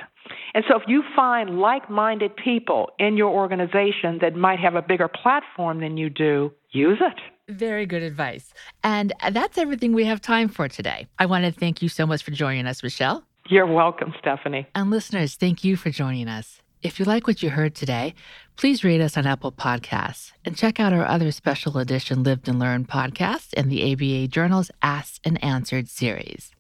And 0.55 0.65
so 0.69 0.77
if 0.77 0.83
you 0.87 1.03
find 1.17 1.59
like-minded 1.59 2.37
people 2.37 2.91
in 2.99 3.17
your 3.17 3.31
organization 3.31 4.19
that 4.21 4.37
might 4.37 4.61
have 4.61 4.75
a 4.77 4.83
bigger 4.83 5.09
platform 5.09 5.81
than 5.81 5.97
you 5.97 6.09
do, 6.09 6.53
use 6.71 6.99
it. 7.01 7.21
Very 7.51 7.85
good 7.87 8.03
advice. 8.03 8.53
And 8.83 9.13
that's 9.33 9.59
everything 9.59 9.93
we 9.93 10.05
have 10.05 10.21
time 10.21 10.49
for 10.49 10.69
today. 10.69 11.07
I 11.19 11.27
want 11.27 11.45
to 11.45 11.53
thank 11.53 11.83
you 11.83 11.89
so 11.89 12.07
much 12.07 12.23
for 12.23 12.31
joining 12.31 12.67
us, 12.67 12.83
Michelle. 12.83 13.25
You're 13.49 13.67
welcome, 13.67 14.15
Stephanie. 14.21 14.67
And 14.75 14.91
listeners, 14.91 15.35
thank 15.35 15.65
you 15.65 15.77
for 15.77 15.91
joining 15.91 16.29
us. 16.29 16.63
If 16.83 16.99
you 16.99 17.05
like 17.05 17.27
what 17.27 17.43
you 17.43 17.51
heard 17.51 17.75
today, 17.75 18.15
please 18.57 18.85
rate 18.85 19.01
us 19.01 19.17
on 19.17 19.27
Apple 19.27 19.53
Podcasts 19.53 20.33
and 20.45 20.57
check 20.57 20.81
out 20.81 20.93
our 20.93 21.05
other 21.05 21.31
special 21.31 21.77
edition 21.79 22.23
Lived 22.23 22.49
and 22.49 22.59
Learned 22.59 22.89
podcast 22.89 23.49
and 23.57 23.71
the 23.71 23.93
ABA 23.93 24.29
Journal's 24.29 24.71
Asked 24.81 25.21
and 25.25 25.43
Answered 25.45 25.89
series. 25.89 26.53